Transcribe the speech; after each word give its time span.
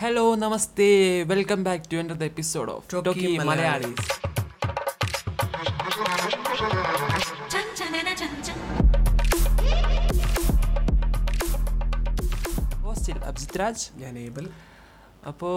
Hello 0.00 0.34
നമസ്തേ 0.34 0.88
welcome 1.22 1.64
back 1.64 1.84
to 1.92 1.96
എന്റെ 1.96 2.26
episode 2.26 2.70
of 2.72 2.90
talkie 3.06 3.30
Malayali 3.40 3.44
Malayalis 3.44 4.06
hostel 12.82 13.18
Abhijith 13.24 13.58
Raj 13.60 13.84
ഞാൻ 13.96 14.18
ഏബൽ 14.18 14.46
അപ്പോൾ 15.26 15.56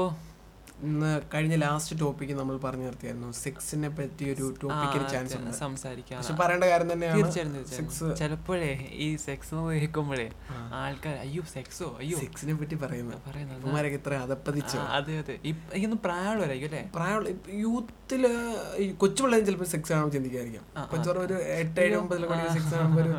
ഇന്ന് 0.88 1.10
കഴിഞ്ഞ 1.34 1.56
ലാസ്റ്റ് 1.64 1.96
ടോപ്പിക്ക് 2.00 2.36
നമ്മൾ 2.40 2.56
പറഞ്ഞു 2.64 2.86
നിർത്തിയായിരുന്നു. 2.88 3.28
സെക്സിനെ 3.42 3.90
പറ്റി 3.98 4.26
ഒരു 4.34 4.46
ടോപ്പിക്കിന് 4.62 5.06
ചാൻസ് 5.14 5.36
ഉണ്ട്. 5.40 5.52
സംസാരിക്കാം. 5.58 6.18
പക്ഷെ 6.20 6.36
പറയേണ്ട 6.42 6.66
കാര്യം 6.72 6.88
തന്നെയാണ് 6.94 7.32
സെക്സ് 7.76 8.08
ചിലപ്പോഴേ 8.22 8.72
ഈ 9.06 9.08
സെക്സ് 9.26 9.56
കേൾക്കുമ്പോഴേ 9.74 10.28
ആൾക്കാർ 10.82 11.16
അയ്യോ 11.26 11.44
സെക്സോ 11.54 11.88
അയ്യോ. 12.02 12.18
സെക്സിനെ 12.24 12.56
പറ്റി 12.62 12.78
പറയുന്നു 12.84 13.18
പറയുന്നത് 13.28 13.90
ഇത്ര 14.00 14.14
അതപ്പതിച്ചു? 14.26 14.80
അതെ 14.98 15.14
അതെ. 15.22 15.36
ഇന്ന് 15.84 15.98
പ്രായമുള്ളവരായിരിക്കും 16.06 16.70
അല്ലേ? 16.72 16.84
പ്രായമുള്ള 16.96 17.30
യൂത്തിൽ 17.66 18.24
ഈ 18.84 18.88
കൊച്ചു 19.04 19.22
പിള്ളേരും 19.24 19.46
ചിലപ്പോൾ 19.50 19.70
സെക്സ് 19.74 19.94
ആണോ 19.98 20.10
ചിന്തിക്കായിരിക്കും 20.16 20.66
കൊച്ചു 20.94 21.10
ഒരു 21.28 21.38
എട്ട് 21.62 21.80
ഏഴ് 21.86 21.96
ഒമ്പതിലൊക്കെ 22.02 22.38
സെക്സ് 22.58 22.76
ആകുമ്പോൾ 22.80 23.02
ഒരു 23.04 23.14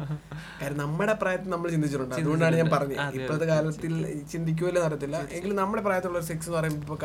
കാര്യം 0.60 0.78
നമ്മുടെ 0.82 1.14
പ്രായത്തിൽ 1.22 1.50
നമ്മൾ 1.54 1.68
ചിന്തിച്ചിട്ടുണ്ട്. 1.76 2.14
അതുകൊണ്ടാണ് 2.20 2.56
ഞാൻ 2.62 2.70
പറഞ്ഞത്. 2.76 3.16
ഇപ്പോഴത്തെ 3.20 3.48
കാലത്തിൽ 3.52 3.94
ചിന്തിക്കുമല്ലോ 4.34 4.82
അറിയത്തില്ല. 4.88 5.16
എങ്കിലും 5.38 5.56
നമ്മുടെ 5.62 5.84
പ്രായത്തിലുള്ള 5.88 6.22
സെക്സ് 6.32 6.48
എന്ന് 6.50 6.58
പറയുമ്പോൾ 6.60 6.98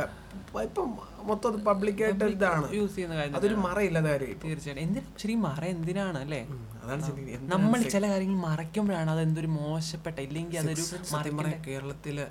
ഇപ്പൊ 0.64 0.84
മൊത്തം 1.30 1.66
പബ്ലിക്കായിട്ട് 1.66 2.24
ഇതാണ്. 2.24 2.76
യൂസ് 2.76 2.96
ചെയ്യുന്ന 2.96 3.16
കാര്യം 3.16 3.36
അതൊരു 3.36 3.56
മറയില്ലാത്ത 3.56 4.08
കാര്യം. 4.08 4.40
തീർച്ചയായിട്ടും. 4.46 4.84
എന്തിനാ 4.84 5.06
ശരിക്കും 5.18 5.44
മറ 5.44 5.64
എന്തിനാണ് 5.66 6.18
അല്ലേ? 6.18 6.42
അതാണ് 6.84 7.04
നമ്മൾ 7.54 7.82
ചില 7.82 8.10
കാര്യങ്ങൾ 8.10 8.40
മറയ്ക്കുമ്പോഴാണ് 8.40 9.12
അത് 9.12 9.22
എന്തൊരു 9.22 9.48
മോശപ്പെട്ട 9.48 10.20
ഇല്ലെങ്കിൽ 10.20 10.60
അതൊരു 10.60 10.84
കേരളത്തിലെ 11.68 12.28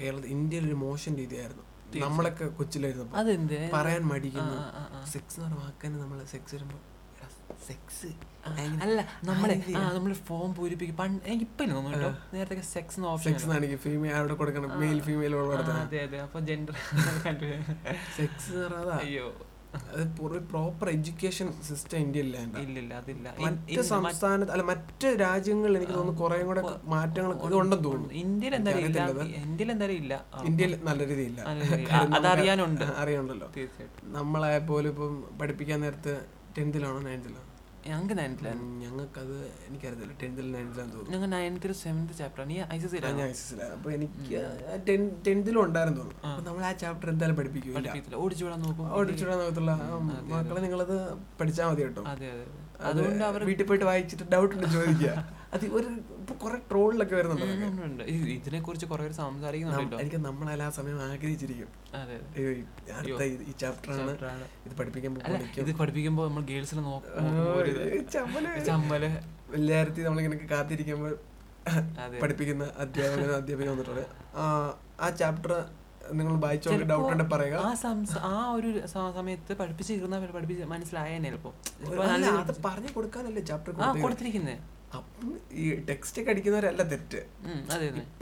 കേരള 0.00 0.20
ഇന്ത്യയിൽ 0.36 0.66
ഒരു 0.66 0.74
മോശം 0.74 1.16
രീതിയായിരുന്നു. 1.16 1.64
നമ്മളൊക്കെ 2.00 2.46
കൊച്ചിലായിരുന്നു 2.46 3.06
പറയാൻ 3.74 4.02
മടിക്കുന്നു. 4.02 4.56
സെക്സ് 5.06 5.40
എന്ന് 5.40 5.48
പറഞ്ഞ 5.48 5.64
വാക്കന്നെ 5.64 5.98
നമ്മൾ 6.00 6.24
സെക്സ് 6.24 6.54
വരുമ്പോ. 6.54 6.78
സെക്സ് 7.70 8.10
അല്ല 8.82 9.00
നമ്മളെ 9.24 9.54
ആ 9.78 9.82
നമ്മൾ 9.94 10.12
ഫോം 10.28 10.50
പൂരിപ്പിക്കും. 10.54 10.94
പണ്ട് 10.96 11.18
എനിക്ക് 11.26 11.44
ഇപ്പൊ 11.46 11.62
ഇല്ല 11.64 11.74
തോന്നുന്നു 11.74 11.98
കേട്ടോ 11.98 12.10
നേരത്തെ 12.32 12.62
സെക്സ് 12.70 13.04
ഓപ്ഷൻ 13.08 13.26
സെക്സ് 13.26 13.44
എന്നാണെങ്കിൽ 13.46 13.80
ഫീമെയിൽ 13.82 14.14
അവിടെ 14.14 14.34
കൊടുക്കണം 14.38 14.70
മെയിൽ 14.80 14.98
ഫീമെയിൽ 15.06 15.34
അതെ 15.82 16.00
അതെ. 16.04 16.18
അപ്പൊ 16.26 16.40
ജെൻഡർ 16.48 16.76
സെക്സ് 18.18 18.52
എന്ന് 18.68 18.94
അയ്യോ. 18.98 19.26
അത് 19.90 20.00
പ്രോപ്പർ 20.48 20.86
എഡ്യൂക്കേഷൻ 20.92 21.48
സിസ്റ്റം 21.66 21.98
ഇന്ത്യയില്ല 21.98 22.36
ഇല്ലില്ല 22.62 22.92
അതില്ല. 23.00 23.26
ഇ- 23.34 23.44
മറ്റ് 23.44 23.70
ഇല്ല, 23.72 23.82
സംസ്ഥാനത്ത് 23.90 24.52
അല്ല 24.54 24.64
മറ്റ് 24.70 25.08
രാജ്യങ്ങളിൽ 25.20 25.76
എനിക്ക് 25.78 25.94
തോന്നുന്നു 25.94 26.20
കുറേ 26.22 26.38
കൂടെ 26.42 26.62
മാറ്റങ്ങൾ 26.90 27.32
ഉണ്ടെന്ന് 27.58 27.78
തോന്നുന്നു. 27.84 28.10
ഇന്ത്യയിൽ 28.22 28.54
എന്തായാലും 28.58 28.88
ഇല്ല. 28.88 29.04
ഇന്ത്യയിൽ 29.42 29.70
എന്തായാലും 29.74 29.98
ഇല്ല. 30.00 30.14
ഇന്ത്യയിൽ 30.44 30.74
നല്ല 30.84 31.02
രീതിയില്ല. 31.10 31.40
അതറിയാനുണ്ട്. 32.18 32.84
അറിയണ്ടല്ലോ. 33.02 33.48
തീർച്ചയായിട്ടും. 33.56 34.10
നമ്മളെ 34.12 34.50
പോലും 34.68 34.90
ഇപ്പം 34.94 35.12
പഠിപ്പിക്കാൻ 35.40 35.80
നേരത്ത് 35.80 36.14
ടെൻത്തിലാണോ 36.56 37.00
നയൻത്തിലാണോ? 37.00 37.46
ഞങ്ങൾക്ക് 37.88 38.14
നയൻത്തിലാണ് 38.18 38.62
ഞങ്ങൾക്കത് 38.82 39.34
എനിക്കറിയത്തില്ല. 39.66 40.14
ടെൻത്തിൽ 40.22 40.46
നയൻത്തിലാന്ന് 40.54 40.92
തോന്നുന്നു. 40.94 41.12
ഞങ്ങൾ 41.14 41.28
നയൻത്തിൽ 41.34 41.72
സെവൻത്ത് 41.82 42.14
ചാപ്റ്ററാണ് 42.18 42.52
ഈ 42.52 42.58
ഐ 42.74 42.78
സി 42.82 43.00
ഞാൻ 43.06 43.20
ഐസിസിലാ. 43.26 43.66
അപ്പോൾ 43.76 43.90
എനിക്ക് 43.96 44.40
ടെൻത്തിലും 45.28 45.60
ഉണ്ടായിരുന്നു 45.64 46.00
തോന്നുന്നു. 46.00 46.22
അപ്പോൾ 46.30 46.44
നമ്മൾ 46.48 46.64
ആ 46.64 46.72
ചാപ്റ്റർ 46.82 47.08
എന്തായാലും 47.14 47.38
പഠിപ്പിക്കില്ല 47.40 47.94
ഓടിച്ചു 48.24 48.44
വിടാൻ 48.44 48.60
നോക്കും. 48.66 48.86
ഓടിച്ചിടാൻ 48.98 49.38
നോക്കത്തില്ല. 49.38 49.72
മക്കളെ 50.32 50.60
നിങ്ങളത് 50.66 50.96
പഠിച്ചാൽ 51.40 51.68
മതി 51.70 51.82
കേട്ടോ. 51.82 52.04
അതെ 52.14 52.28
അതെ. 52.34 52.46
അതുകൊണ്ട് 52.90 53.24
അവർ 53.24 53.40
വീട്ടിൽ 53.44 53.66
പോയിട്ട് 53.66 53.86
വായിച്ചിട്ട് 53.90 54.26
ഡൗട്ട് 54.34 54.54
ഉണ്ട് 54.56 54.68
ചോദിക്കുക. 54.76 55.12
അത് 55.54 55.64
ഒരു 55.76 55.88
കുറെ 56.42 56.58
ട്രോളിലൊക്കെ 56.70 57.14
വരുന്നുണ്ട്. 57.16 58.02
ഇതിനെ 58.36 58.58
കുറിച്ച് 58.66 58.86
കുറെ 58.86 59.04
സംസാരിക്കുന്നുണ്ട് 59.12 59.96
എനിക്ക് 60.02 60.18
നമ്മളെല്ലാ 60.26 60.66
ആ 60.66 60.70
സമയം 60.76 60.98
ആഗ്രഹിച്ചിരിക്കും. 61.06 61.70
ഈ 63.48 63.52
ചാപ്റ്റർ 63.62 63.90
ആണ്. 63.94 64.12
ഇത് 64.66 64.74
പഠിപ്പിക്കുമ്പോൾ 64.80 65.20
ഇത് 65.62 65.72
പഠിപ്പിക്കുമ്പോൾ 65.80 66.24
നമ്മൾ 66.28 66.44
ഗേൾസിനെ 66.52 66.82
നോക്കാം 66.82 67.16
എല്ലായിടത്തും 69.58 70.06
നമ്മളിങ്ങനെ 70.08 70.38
കാത്തിരിക്കുമ്പോൾ 70.54 71.12
പഠിപ്പിക്കുന്ന 72.22 72.64
അധ്യാപകനും 72.82 73.36
അധ്യാപിക 73.40 73.68
വന്നിട്ടുണ്ട്. 73.72 74.04
ആ 74.40 74.42
ആ 75.00 75.08
ചാപ്റ്റർ 75.20 75.52
നിങ്ങൾ 76.18 76.34
വായിച്ചോണ്ട് 76.44 76.84
ഡൗട്ട് 76.90 77.10
ഉണ്ട് 77.14 77.24
പറയുക. 77.34 77.56
ആ 77.66 77.68
ആ 78.34 78.36
ഒരു 78.58 78.68
സമയത്ത് 79.16 79.52
പഠിപ്പിച്ചിരുന്ന 79.60 80.18
പഠിപ്പിച്ച് 80.36 80.64
മനസ്സിലായേനെ 80.74 81.28
ചിലപ്പോ. 81.30 81.50
പറഞ്ഞു 82.66 82.90
കൊടുക്കാനല്ലേ 82.96 83.42
ചാപ്റ്റർ 83.50 83.82
ആ 83.86 83.88
കൊടുത്തിരിക്കുന്നേ. 84.04 84.56
അപ്പം 84.92 85.26
ഈ 85.54 85.74
ടെക്സ്റ്റ് 85.88 86.22
ഒക്കെ 86.22 86.30
അടിക്കുന്നവരല്ല 86.30 86.82
തെറ്റ്. 86.84 87.20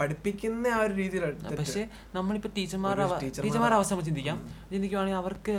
പഠിപ്പിക്കുന്ന 0.00 0.68
ആ 0.68 0.80
ഒരു 0.80 0.92
രീതിയിലാണ് 0.94 1.56
പക്ഷേ 1.58 1.82
നമ്മളിപ്പോ 2.14 2.50
ടീച്ചർമാരുടെ 2.56 3.04
ടീച്ചർമാരുടെ- 3.22 3.76
അവസ്ഥ. 3.76 3.92
നമ്മൾ 3.92 4.04
ചിന്തിക്കാം. 4.04 4.38
ചിന്തിക്കുവാണെങ്കിൽ 4.72 5.18
അവർക്ക് 5.18 5.54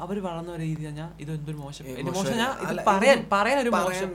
അവർ 0.00 0.18
വളർന്ന 0.20 0.52
ഒരു 0.52 0.62
രീതി 0.62 0.82
ഞാൻ 0.92 1.10
ഇത് 1.20 1.30
എന്തൊരു 1.32 1.56
മോശം 1.56 1.84
മോശം 2.10 2.36
ഞാൻ 2.36 2.50
പറയാൻ 2.88 3.20
പറയാൻ 3.32 3.58
ഒരു 3.58 3.70
മോശം 3.70 4.10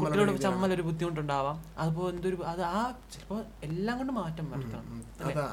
കുട്ടികളോട് 0.00 0.40
ചമ്മൽ 0.40 0.72
ഒരു 0.74 0.82
ബുദ്ധിമുട്ടുണ്ടാവാം. 0.82 1.58
അതുപോലെ 1.78 2.14
എന്തൊരു 2.16 2.38
അത് 2.46 2.62
ആ 2.70 2.80
ചിലപ്പോ 3.12 3.38
എല്ലാം 3.62 3.96
കൊണ്ട് 3.98 4.12
മാറ്റം 4.12 4.48
വരുത്തണം. 4.50 4.84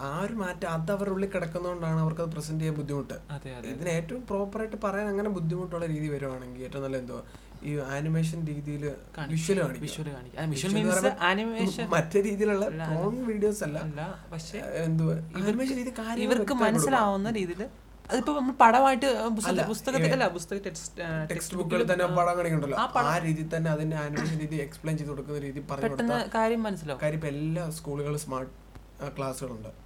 ആ 0.06 0.20
ഒരു 0.22 0.34
മാറ്റം 0.34 0.70
അത് 0.70 0.92
അവരുടെ 0.92 1.12
ഉള്ളിൽ 1.12 1.30
കിടക്കുന്നതുകൊണ്ടാണ് 1.30 2.00
അവർക്ക് 2.00 2.22
അത് 2.22 2.32
പ്രസന്റ് 2.32 2.62
ചെയ്യാൻ 2.62 2.76
ബുദ്ധിമുട്ട്. 2.76 3.16
അതെ 3.32 3.52
അതെ 3.56 3.70
ഇതിന് 3.70 3.90
ഏറ്റവും 3.90 4.22
പ്രോപ്പറായിട്ട് 4.28 4.78
പറയാൻ 4.84 5.08
അങ്ങനെ 5.08 5.30
ബുദ്ധിമുട്ടുള്ള 5.30 5.86
രീതി 5.86 6.08
വരുവാണെങ്കിൽ 6.08 6.64
ഏറ്റവും 6.64 6.84
നല്ല 6.84 6.98
എന്തോ 6.98 7.20
ഈ 7.64 7.78
ആനിമേഷൻ 7.92 8.46
രീതിയിൽ 8.46 8.84
വിഷ്വൽ 9.30 9.60
കാണിക്കും. 9.60 9.90
മറ്റേ 11.90 12.22
രീതിയിലുള്ള 12.22 12.66
പ്രോൺ 12.88 13.26
വീഡിയോസ് 13.26 13.64
അല്ല. 13.64 13.78
പക്ഷെ 14.32 14.58
എന്തുവാ? 14.58 15.16
ആനിമേഷൻ 15.42 15.76
രീതി 15.76 15.92
ഇവർക്ക് 16.24 16.54
മനസ്സിലാവുന്ന 16.64 17.32
രീതിയിൽ 17.32 17.64
അതിപ്പോ 18.12 18.34
നമ്മൾ 18.34 18.54
പടമായിട്ട് 18.54 19.06
പുസ്തക- 19.36 19.68
പുസ്തകത്തിൽ 19.68 20.12
അല്ല 20.12 20.28
പുസ്തക 20.28 20.58
ടെക്സ്റ്റ് 21.32 21.58
ബുക്കുകളിൽ 21.58 21.94
തന്നെ 21.94 22.06
പടം 22.06 22.38
കാണിക്കണ്ടല്ലോ. 22.38 22.78
ആ 22.78 23.18
രീതി 23.18 23.50
തന്നെ 23.56 23.72
അതിന്റെ 23.72 23.98
ആനിമേഷൻ 23.98 24.40
രീതി 24.40 24.56
എക്സ്പ്ലെയിൻ 24.56 24.98
ചെയ്ത് 24.98 25.12
കൊടുക്കുന്ന 25.12 25.40
രീതി 25.40 25.60
പറഞ്ഞു 25.72 25.88
കാര്യം 26.36 26.64
മനസ്സിലാവും. 26.64 27.02
കാര്യം 27.02 27.16
ഇപ്പൊ 27.16 27.28
എല്ലാ 27.28 27.70
സ്കൂളുകളും 27.70 28.20
സ്മാർട്ട് 28.20 28.52
ക്ലാസ്സുകളുണ്ട് 29.18 29.83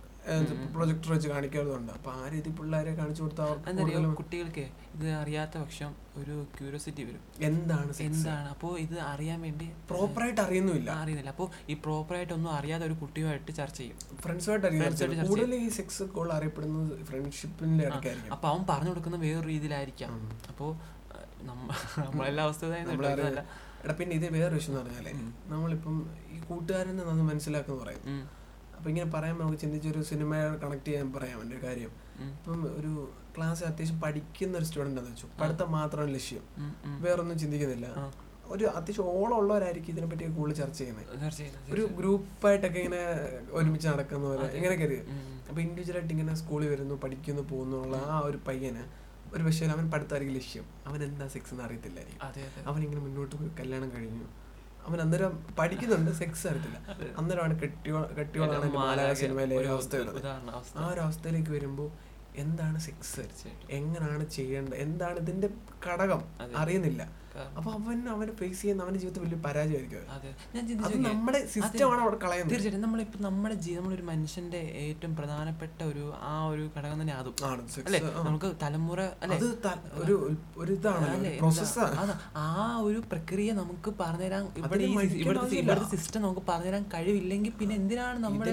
പ്രൊജക്ടർ 0.74 1.10
വെച്ച് 1.14 1.28
കാണിക്കാറുണ്ട് 1.34 1.92
അപ്പൊ 1.98 2.12
ആ 2.22 2.24
രീതി 2.34 2.50
പിള്ളേരെ 2.58 2.94
കാണിച്ചു 3.00 3.22
കൊടുത്താൽ 3.24 4.14
കുട്ടികൾക്ക് 4.20 4.66
ഇത് 4.96 5.08
അറിയാത്ത 5.22 5.56
പക്ഷം 5.64 5.92
ഒരു 6.20 6.36
ക്യൂരിയോസിറ്റി 6.56 7.04
വരും. 7.10 7.24
എന്താണ് 7.50 7.92
എന്താണ്? 8.08 8.48
അപ്പോൾ 8.56 8.72
ഇത് 8.86 8.96
അറിയാൻ 9.12 9.40
വേണ്ടി 9.46 9.68
പ്രോപ്പറായിട്ട് 9.92 10.42
അറിയുന്നില്ല 10.46 10.90
അറിയുന്നില്ല. 11.04 11.32
അപ്പോൾ 11.36 11.50
ഈ 11.72 11.76
പ്രോപ്പറായിട്ട് 11.86 12.34
ഒന്നും 12.38 12.52
അറിയാതെ 12.60 12.84
ഒരു 12.90 12.96
കുട്ടിയുമായിട്ട് 13.04 13.52
ചർച്ച 13.60 13.78
ചെയ്യും. 13.82 13.98
ഫ്രണ്ട്സുമായിട്ട് 14.26 15.28
കൂടുതൽ 15.32 15.54
ഈ 15.66 15.70
സെക്സ് 15.78 16.08
കോൾ 16.18 16.32
അറിയപ്പെടുന്നത് 16.38 16.94
ഫ്രണ്ട്ഷിപ്പിന്റെ 17.12 17.86
ഇടയ്ക്കായിരിക്കും. 17.90 18.34
അപ്പോൾ 18.38 18.50
അവൻ 18.54 18.64
പറഞ്ഞു 18.72 18.92
കൊടുക്കുന്ന 18.94 19.20
വേറൊരു 19.26 19.48
രീതിയിലായിരിക്കാം. 19.54 20.14
അപ്പോൾ 20.54 20.72
നമ്മ 21.52 21.68
നമ്മളെല്ലാ 22.08 22.44
അവസ്ഥ 22.50 22.66
പിന്നെ 24.00 24.14
ഇത് 24.20 24.26
വേറൊരു 24.36 24.56
വിഷയം 24.60 24.72
എന്ന് 24.72 24.82
പറഞ്ഞാലേ 24.82 25.12
നമ്മളിപ്പം 25.52 25.98
ഈ 26.36 26.38
കൂട്ടുകാരനെ 26.48 27.04
നന്ന് 27.10 27.26
മനസ്സിലാക്കുന്ന 27.30 27.78
പറയും 27.84 28.04
അപ്പൊ 28.78 28.90
ഇങ്ങനെ 28.90 29.12
പറയാൻ 29.12 29.40
നമുക്ക് 29.40 29.60
ചിന്തിച്ചൊരു 29.60 30.02
സിനിമ 30.04 30.36
കണക്ട് 30.64 30.86
ചെയ്യാൻ 30.86 31.14
പറയാം 31.14 31.42
എന്റെ 31.42 31.58
ഒരു 31.58 31.66
കാര്യം. 31.66 31.92
ഇപ്പം 32.32 32.62
ഒരു 32.80 33.12
ക്ലാസ് 33.38 33.64
അത്യാവശ്യം 33.64 34.02
പഠിക്കുന്ന 34.02 34.58
ഒരു 34.58 34.66
സ്റ്റുഡന്റ് 34.66 35.00
എന്ന് 35.00 35.12
വെച്ചു. 35.12 35.28
പഠിത്തം 35.42 35.72
മാത്രമാണ് 35.72 36.14
ലക്ഷ്യം. 36.14 36.44
വേറൊന്നും 37.02 37.40
ചിന്തിക്കുന്നില്ല. 37.40 37.88
ഒരു 38.46 38.66
അത്യാവശ്യം 38.66 39.06
ഓളം 39.06 39.38
ഉള്ളവരായിരിക്കും 39.38 39.92
ഇതിനെപ്പറ്റി 39.92 40.26
കൂടുതൽ 40.32 40.56
ചർച്ച 40.56 40.78
ചെയ്യുന്നത്. 40.78 41.10
ഒരു 41.10 41.74
ഗ്രൂപ്പ് 41.76 41.94
ഒരു 41.94 41.94
ഗ്രൂപ്പായിട്ടൊക്കെ 42.00 42.80
ഇങ്ങനെ 42.80 43.02
ഒരുമിച്ച് 43.52 43.88
നടക്കുന്ന 43.88 44.26
പോലെ 44.26 44.48
ഇങ്ങനെയൊക്കെ 44.52 44.86
ഒരു 44.86 44.98
അപ്പൊ 45.50 45.62
ഇൻഡിവിജ്വൽ 45.62 45.98
ആയിട്ട് 45.98 46.14
ഇങ്ങനെ 46.14 46.36
സ്കൂളിൽ 46.36 46.70
വരുന്നു 46.70 46.96
പഠിക്കുന്നു 46.96 47.42
പോകുന്നു 47.42 47.78
ഉള്ള 47.78 47.98
ആ 48.06 48.20
ഒരു 48.20 48.40
പയ്യന് 48.48 48.84
ഒരു 49.36 49.44
പക്ഷേ 49.44 49.66
അവൻ 49.66 49.92
പഠിത്തമായിരിക്കും 49.92 50.36
ലക്ഷ്യം. 50.38 50.66
അവൻ 50.88 51.04
എന്താ 51.04 51.28
സെക്സ് 51.28 51.54
എന്ന് 51.54 51.64
അറിയത്തില്ലായിരിക്കും. 51.64 52.68
അവൻ 52.68 52.84
ഇങ്ങനെ 52.84 53.02
മുന്നോട്ട് 53.02 53.36
പോയി 53.36 53.52
കല്യാണം 53.60 53.90
കഴിഞ്ഞു. 53.98 54.28
അവൻ 54.88 55.00
അന്നേരം 55.02 55.34
പഠിക്കുന്നുണ്ട് 55.60 56.12
സെക്സ് 56.12 56.46
അറിയത്തില്ല. 56.48 56.78
അന്നേരമാണ് 57.20 57.54
കെട്ടിയോ 57.62 58.02
കെട്ടിയോളാണ് 58.20 58.68
മാലാക 58.76 59.14
സിനിമയിലെ 59.22 59.56
ഒരു 59.62 59.68
അവസ്ഥ 59.68 59.96
വരുന്നത്. 59.96 60.22
ആ 60.78 60.86
ഒരു 60.94 61.02
അവസ്ഥയിലേക്ക് 61.06 61.52
വരുമ്പോൾ 61.52 61.90
എന്താണ് 62.44 62.80
സെക്സ് 62.80 63.24
എങ്ങനെയാണ് 63.78 64.26
ചെയ്യേണ്ടത്? 64.30 64.76
എന്താണ് 64.86 65.18
ഇതിന്റെ 65.20 65.50
ഘടകം? 65.88 66.22
അറിയുന്നില്ല. 66.56 67.02
അപ്പൊ 67.58 67.70
അവൻ 67.78 67.98
അവനെ 68.10 68.34
ഫേസ് 68.38 68.60
ചെയ്യുന്ന 68.62 68.84
അവന്റെ 68.84 69.00
ജീവിതത്തിൽ 69.00 69.24
വലിയ 69.24 69.40
പരാജയമായിരിക്കും 69.44 70.12
അത്. 70.12 70.28
ഞാൻ 70.54 70.64
ചിന്തിച്ചു 70.68 71.00
നമ്മുടെ 71.06 71.40
സിസ്റ്റമാണ് 71.54 72.02
അവിടെ 72.02 72.18
കളയുന്നത്. 72.18 72.52
തീർച്ചയായിട്ടും 72.52 72.84
നമ്മളിപ്പോ 72.84 73.20
നമ്മുടെ 73.26 73.56
ജീവിതം 73.62 73.82
നമ്മളൊരു 73.82 74.06
മനുഷ്യന്റെ 74.08 74.62
ഏറ്റവും 74.84 75.14
പ്രധാനപ്പെട്ട 75.16 75.80
ഒരു 75.84 76.04
ആ 76.26 76.48
ഒരു 76.48 76.64
ഘടകം 76.76 76.98
തന്നെ 77.02 77.16
അതും. 77.16 77.36
അല്ലെ? 77.86 78.00
നമുക്ക് 78.22 78.50
തലമുറ 78.64 79.00
അല്ലെ? 79.24 79.38
ഒരു 80.02 80.16
ഒരു 80.58 80.72
ഇതാണ് 80.74 81.32
ആ. 82.38 82.48
ഒരു 82.84 83.00
പ്രക്രിയ 83.12 83.50
നമുക്ക് 83.60 83.90
പറഞ്ഞുതരാൻ 84.00 84.44
ഇവിടെ 84.60 84.84
ഇവിടുത്തെ 85.22 85.62
സിസ്റ്റം 85.94 86.22
നമുക്ക് 86.22 86.44
പറഞ്ഞുതരാൻ 86.48 86.86
കഴിവില്ലെങ്കിൽ 86.94 87.54
പിന്നെ 87.56 87.76
എന്തിനാണ് 87.78 88.20
നമ്മൾ 88.24 88.48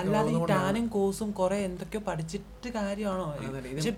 അല്ലാതെ 0.00 0.32
ഈ. 0.34 0.40
ടാനും 0.52 0.86
കോഴ്സും 0.90 1.30
കുറെ 1.38 1.58
എന്തൊക്കെയോ 1.66 2.02
പഠിച്ചിട്ട് 2.08 2.68
കാര്യമാണോ? 2.74 3.26
പക്ഷെ 3.70 3.92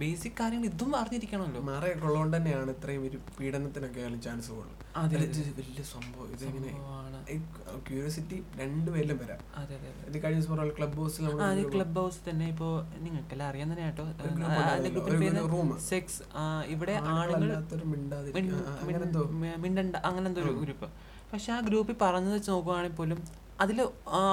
ബേസിക് 0.00 0.36
കാര്യങ്ങൾ 0.38 0.66
ഇതും 0.68 0.92
അറിഞ്ഞിരിക്കണമല്ലോ. 1.00 1.60
മറയൊക്കെ 1.68 2.04
ഉള്ളതുകൊണ്ട് 2.06 2.34
തന്നെയാണ് 2.36 2.70
ഇത്രയും 2.76 3.02
ഒരു 3.08 3.18
പീഡനത്തിനൊക്കെ 3.36 4.00
ആയാലും 4.02 4.20
ചാൻസ് 4.26 4.48
കൂടുതൽ. 4.54 4.80
അതെ, 5.00 5.16
വലിയ 5.58 5.82
സംഭവം. 5.92 6.28
ഇതിങ്ങനെ 6.36 6.70
സംഭവമാണ്. 6.72 7.20
ക്യൂരിയോസിറ്റി 7.86 8.36
രണ്ടുപേരിലും 8.60 9.18
വരാം. 9.22 9.40
അതെ 9.60 9.74
അതെ 9.78 9.88
അതെ. 9.92 10.02
ഇത് 10.10 10.16
കഴിഞ്ഞ 10.24 10.40
ദിവസം 10.40 10.52
പറഞ്ഞ 10.54 10.74
ക്ലബ് 10.78 10.98
ഹൗസിൽ 11.00 11.68
ക്ലബ് 11.74 11.96
ഹൗസ് 12.00 12.20
തന്നെ 12.28 12.48
ഇപ്പോ 12.54 12.68
നിങ്ങൾക്കെല്ലാം 13.04 13.46
അറിയാൻ 13.50 13.68
തന്നെ 13.72 13.84
കേട്ടോ. 13.88 14.04
സെക്സ് 15.90 16.20
ഇവിടെ 16.74 16.96
ആണുങ്ങൾ 17.14 17.50
മിണ്ടണ്ട. 19.64 19.96
അങ്ങനെ 20.10 20.26
എന്തോ 20.32 20.42
ഒരു 20.46 20.54
ഗ്രൂപ്പ്. 20.64 20.88
പക്ഷെ 21.32 21.50
ആ 21.52 21.60
ഗ്രൂപ്പിൽ 21.70 21.96
പറഞ്ഞത് 22.04 22.36
വെച്ച് 22.38 22.50
നോക്കുവാണെങ്കിൽ 22.54 22.98
പോലും 23.00 23.18
അതിൽ 23.62 23.78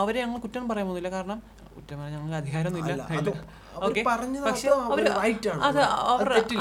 അവരെ 0.02 0.20
ഞങ്ങൾ 0.24 0.40
കുറ്റം 0.46 0.64
പറയാൻ 0.70 0.88
പോകുന്നില്ല. 0.88 1.10
കാരണം 1.18 1.40
കുറ്റം 1.82 1.98
പറഞ്ഞ 2.00 2.16
ഞങ്ങൾക്ക് 2.16 2.36
അധികാരമൊന്നുമില്ല. 2.36 3.08
പക്ഷെ. 4.46 4.70
അത് 5.64 5.80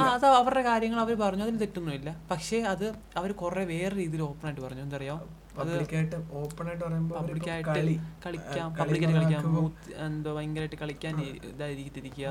അത് 0.04 0.26
അവരുടെ 0.26 0.62
കാര്യങ്ങൾ 0.62 1.00
അവർ 1.00 1.18
പറഞ്ഞു. 1.18 1.42
അതിൽ 1.42 1.56
തെറ്റൊന്നുമില്ല. 1.56 2.16
പക്ഷേ 2.30 2.60
അത് 2.60 2.94
അവർ 3.16 3.32
കുറെ 3.32 3.64
വേറെ 3.64 3.96
രീതിയിൽ 3.96 4.22
ഓപ്പൺ 4.22 4.46
ആയിട്ട് 4.46 4.60
പറഞ്ഞു. 4.60 4.82
എന്തറിയോ 4.82 5.28
പബ്ലിക്കായിട്ട് 5.58 6.16
ഓപ്പൺ 6.32 6.68
ആയിട്ട് 6.68 6.84
പറയുമ്പോൾ 6.84 7.14
പബ്ലിക്കായിട്ട് 7.18 7.70
കളിക്കാം. 8.26 8.74
പബ്ലിക്കായിട്ട് 8.74 9.20
കളിക്കാം. 9.20 9.72
എന്തോ 9.96 10.36
ഭയങ്കരമായിട്ട് 10.36 10.76
കളിക്കാൻ 10.76 11.20
ഇതായിരിക്കത്തിരിക്കുക. 11.54 12.28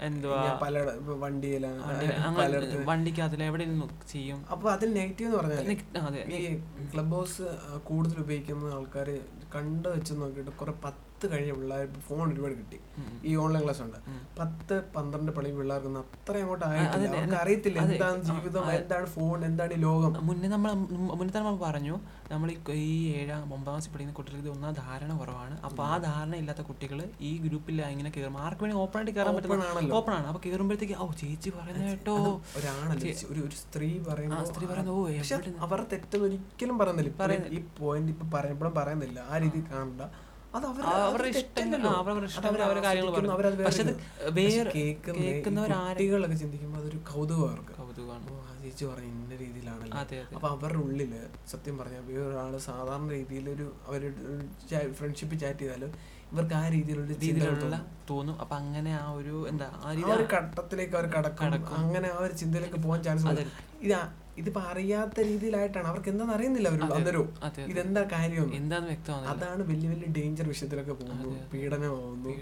എന്തുവാ? 0.00 0.58
പല 0.62 0.82
വണ്ടിയിലാണ് 0.98 1.90
വണ്ടി- 1.90 2.14
അങ്ങനെ 2.14 2.48
വണ്ടിക്കകത്തിൽ 2.84 3.42
എവിടെ 3.42 3.80
ചെയ്യും. 4.12 4.46
അപ്പൊ 4.50 4.70
അതിൽ 4.70 4.94
നെഗറ്റീവ് 4.94 5.30
എന്ന് 5.30 5.36
പറഞ്ഞാൽ 5.36 5.58
അതെ. 5.98 6.62
ക്ലബ് 6.94 7.10
ഹൗസ് 7.10 7.42
കൂടുതൽ 7.84 8.18
ഉപയോഗിക്കുന്ന 8.18 8.74
ആൾക്കാർ 8.74 9.18
കണ്ടു 9.54 9.88
വെച്ച് 9.88 10.14
നോക്കിയിട്ട് 10.14 10.50
കുറെ 10.50 10.72
പത്ത് 10.84 11.07
കഴിഞ്ഞ 11.32 11.52
പിള്ളേർ 11.58 11.86
ഫോൺ 12.08 12.24
ഒരുപാട് 12.32 12.54
കിട്ടി. 12.60 12.78
ഈ 13.28 13.32
ഓൺലൈൻ 13.44 13.62
ക്ലാസ് 13.64 13.82
ഉണ്ട്. 13.86 13.98
പത്ത് 14.38 14.76
പന്ത്രണ്ട് 14.96 15.30
പള്ളി 15.36 15.50
പിള്ളേർക്കൊന്നും 15.58 16.02
അത്ര 16.04 16.34
അങ്ങോട്ട് 16.42 16.64
ആയിട്ടില്ല. 16.68 17.08
അവർക്ക് 17.14 17.38
അറിയത്തില്ല 17.42 17.78
എന്താണ് 17.86 18.20
ജീവിതം 18.30 18.70
എന്താണ് 18.78 19.06
ഫോൺ 19.16 19.38
എന്താണ് 19.48 19.74
ഈ 19.78 19.80
ലോകം. 19.86 20.12
മുന്നേ 20.28 20.50
നമ്മൾ 20.54 20.70
മുന്നേ 21.18 21.32
തന്നെ 21.34 21.46
നമ്മൾ 21.48 21.60
പറഞ്ഞു 21.66 21.96
നമ്മൾ 22.32 22.48
ഈ 22.86 22.94
ഏഴാം 23.18 23.42
ഒമ്പതാം 23.54 23.74
ക്ലാസ്സിൽ 23.74 23.90
പഠിക്കുന്ന 23.92 24.14
കുട്ടികൾക്ക് 24.18 24.44
ഇത് 24.44 24.50
ഒന്നാം 24.54 24.72
ധാരണ 24.82 25.12
കുറവാണ്. 25.20 25.54
അപ്പൊ 25.66 25.82
ആ 25.90 25.94
ധാരണ 26.08 26.34
ഇല്ലാത്ത 26.42 26.62
കുട്ടികൾ 26.70 26.98
ഈ 27.28 27.30
ഗ്രൂപ്പിൽ 27.46 27.78
ഇങ്ങനെ 27.94 28.10
കയറും 28.16 28.36
ആർക്ക് 28.44 28.62
വേണമെങ്കിൽ 28.64 28.84
ഓപ്പൺ 28.86 28.98
ആയിട്ട് 29.00 29.14
കയറാൻ 29.18 29.34
പറ്റുന്ന 29.36 29.94
ഓപ്പൺ 30.00 30.14
ആണ്. 30.18 30.26
അപ്പൊ 30.30 30.40
കയറുമ്പോഴത്തേക്ക് 30.46 30.96
ഓ 31.04 31.08
ചേച്ചി 31.22 31.50
പറയുന്ന 31.58 31.84
കേട്ടോ. 31.90 32.16
ഒരാണല്ലോ. 32.58 33.12
ഒരു 33.32 33.40
ഒരു 33.46 33.56
സ്ത്രീ 33.64 33.90
പറയുന്നു 34.08 34.40
സ്ത്രീ 34.52 34.66
പറയുന്നത് 34.72 34.94
ഓ 34.96 35.64
അവർ 35.66 35.80
തെറ്റെന്ന് 35.92 36.26
ഒരിക്കലും 36.28 36.78
പറയുന്നില്ല. 36.82 37.28
ഈ 37.58 37.60
പോയിന്റ് 37.80 38.12
ഇപ്പൊ 38.14 38.26
പറയുമ്പോഴും 38.36 38.74
പറയുന്നില്ല. 38.80 39.18
ആ 39.30 39.38
രീതി 39.44 39.62
കാണണ്ട. 39.72 40.02
അത് 40.56 40.64
അവരുടെ 40.66 41.30
ഇഷ്ടങ്ങൾ 41.38 41.80
അവരുടെ 42.66 42.82
കാര്യങ്ങൾ 42.86 43.12
പക്ഷെ 43.66 43.82
അത് 43.84 43.92
വേറെ 44.38 44.46
വേറെ 44.50 44.70
കേൾക്കുന്ന 44.76 45.18
ഈ 45.22 45.26
കേൾക്കുന്നവരാരും 45.26 45.96
കുട്ടികളൊക്കെ 45.98 46.36
ചിന്തിക്കുമ്പോൾ 46.42 46.80
അതൊരു 46.82 46.98
കൗതുകം 47.10 47.58
കൗതുകമാണ്. 47.80 48.24
ചേച്ചി 48.62 48.84
പറഞ്ഞു 48.90 49.10
ഇന്ന 49.14 49.34
രീതിയിലാണല്ലോ. 49.42 49.96
അപ്പൊ 50.36 50.48
അവരുടെ 50.54 50.80
ഉള്ളിൽ 50.84 51.12
സത്യം 51.52 51.74
പറഞ്ഞാൽ 51.80 52.02
വേറൊരാൾ 52.10 52.54
സാധാരണ 52.68 53.08
രീതിയിൽ 53.16 53.44
ഒരു 53.54 53.66
അവർ 53.88 54.02
ഫ്രണ്ട്ഷിപ്പ് 55.00 55.36
ചാറ്റ് 55.42 55.62
ചെയ്താലും 55.64 55.92
ഇവർക്ക് 56.32 56.56
ആ 56.60 56.64
രീതിയിലുള്ള 56.76 57.12
രീതിയിലുള്ള 57.24 57.76
തോന്നും. 58.10 58.34
അപ്പൊ 58.44 58.54
അങ്ങനെ 58.62 58.92
ആ 59.02 59.06
ഒരു 59.20 59.34
എന്താ 59.50 59.68
ആ 59.84 59.92
ഒരു 60.16 60.26
ഘട്ടത്തിലേക്ക് 60.36 60.96
അവർ 60.98 61.06
കടക്കും. 61.16 61.44
അങ്ങനെ 61.82 62.08
ആ 62.16 62.18
ഒരു 62.26 62.34
ചിന്തയിലേക്ക് 62.42 62.80
പോകാൻ 62.86 63.02
ചാൻസ് 63.08 63.44
ഇത് 63.86 63.94
ഇതിപ്പോ 64.38 64.60
അറിയാത്ത 64.60 65.20
രീതിയിലായിട്ടാണ്. 65.20 65.86
അവർക്ക് 65.86 66.08
എന്താണെന്ന് 66.08 66.34
അറിയുന്നില്ല 66.34 66.68
അവർ 66.68 66.82
അന്നേരവും 66.84 67.30
അതെ 67.42 67.62
അതെ. 67.62 67.72
ഇതെന്താ 67.72 68.02
കാര്യം? 68.02 68.54
എന്താന്ന് 68.54 68.88
വ്യക്തമാണ് 68.88 69.26
അതാണ് 69.26 69.62
വലിയ 69.62 69.88
വലിയ 69.88 70.06
ഡേഞ്ചർ 70.18 70.48
വിഷയത്തിലൊക്കെ 70.48 70.92
പോകുന്നു. 70.92 71.30
അതെ. 71.30 71.48
പീഡനമാവുന്നു. 71.52 72.34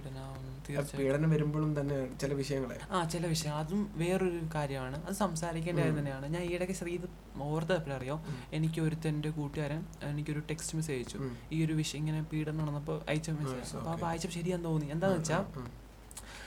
പീഡനം 0.98 1.30
വരുമ്പോഴും 1.30 1.80
തന്നെ 1.80 2.16
ചില 2.20 2.32
വിഷയങ്ങളെ. 2.34 2.76
ആ 2.90 3.04
ചില 3.04 3.26
വിഷയം. 3.26 3.54
അതും 3.54 3.90
വേറൊരു 3.94 4.40
കാര്യമാണ്. 4.54 5.04
അത് 5.06 5.14
സംസാരിക്കേണ്ട 5.14 5.80
കാര്യം 5.80 5.98
തന്നെയാണ്. 5.98 6.26
ഞാൻ 6.26 6.42
ഈയിടയ്ക്ക് 6.42 6.74
ശ്രീ 6.74 6.92
ഇത് 6.94 7.06
ഓർത്തപ്പോഴറിയോ 7.40 8.16
എനിക്ക് 8.52 8.80
ഒരുത്തന്റെ 8.80 9.30
കൂട്ടുകാരൻ 9.30 9.84
എനിക്കൊരു 10.02 10.42
ടെക്സ്റ്റ് 10.50 10.76
മെസ്സേജ് 10.76 10.98
അയച്ചു. 10.98 11.18
ഈ 11.52 11.64
ഒരു 11.64 11.72
വിഷയം 11.72 11.98
ഇങ്ങനെ 11.98 12.22
പീഡനം 12.32 12.58
നടന്നപ്പോൾ 12.58 13.00
അയച്ച 13.08 13.30
മെസ്സേജ് 13.30 13.76
അപ്പോൾ 13.76 14.00
വായിച്ചപ്പോൾ 14.00 14.38
ശരിയാന്ന് 14.38 14.64
തോന്നി. 14.64 14.86
എന്താണെന്ന് 14.86 15.20
വെച്ചാൽ. 15.20 15.44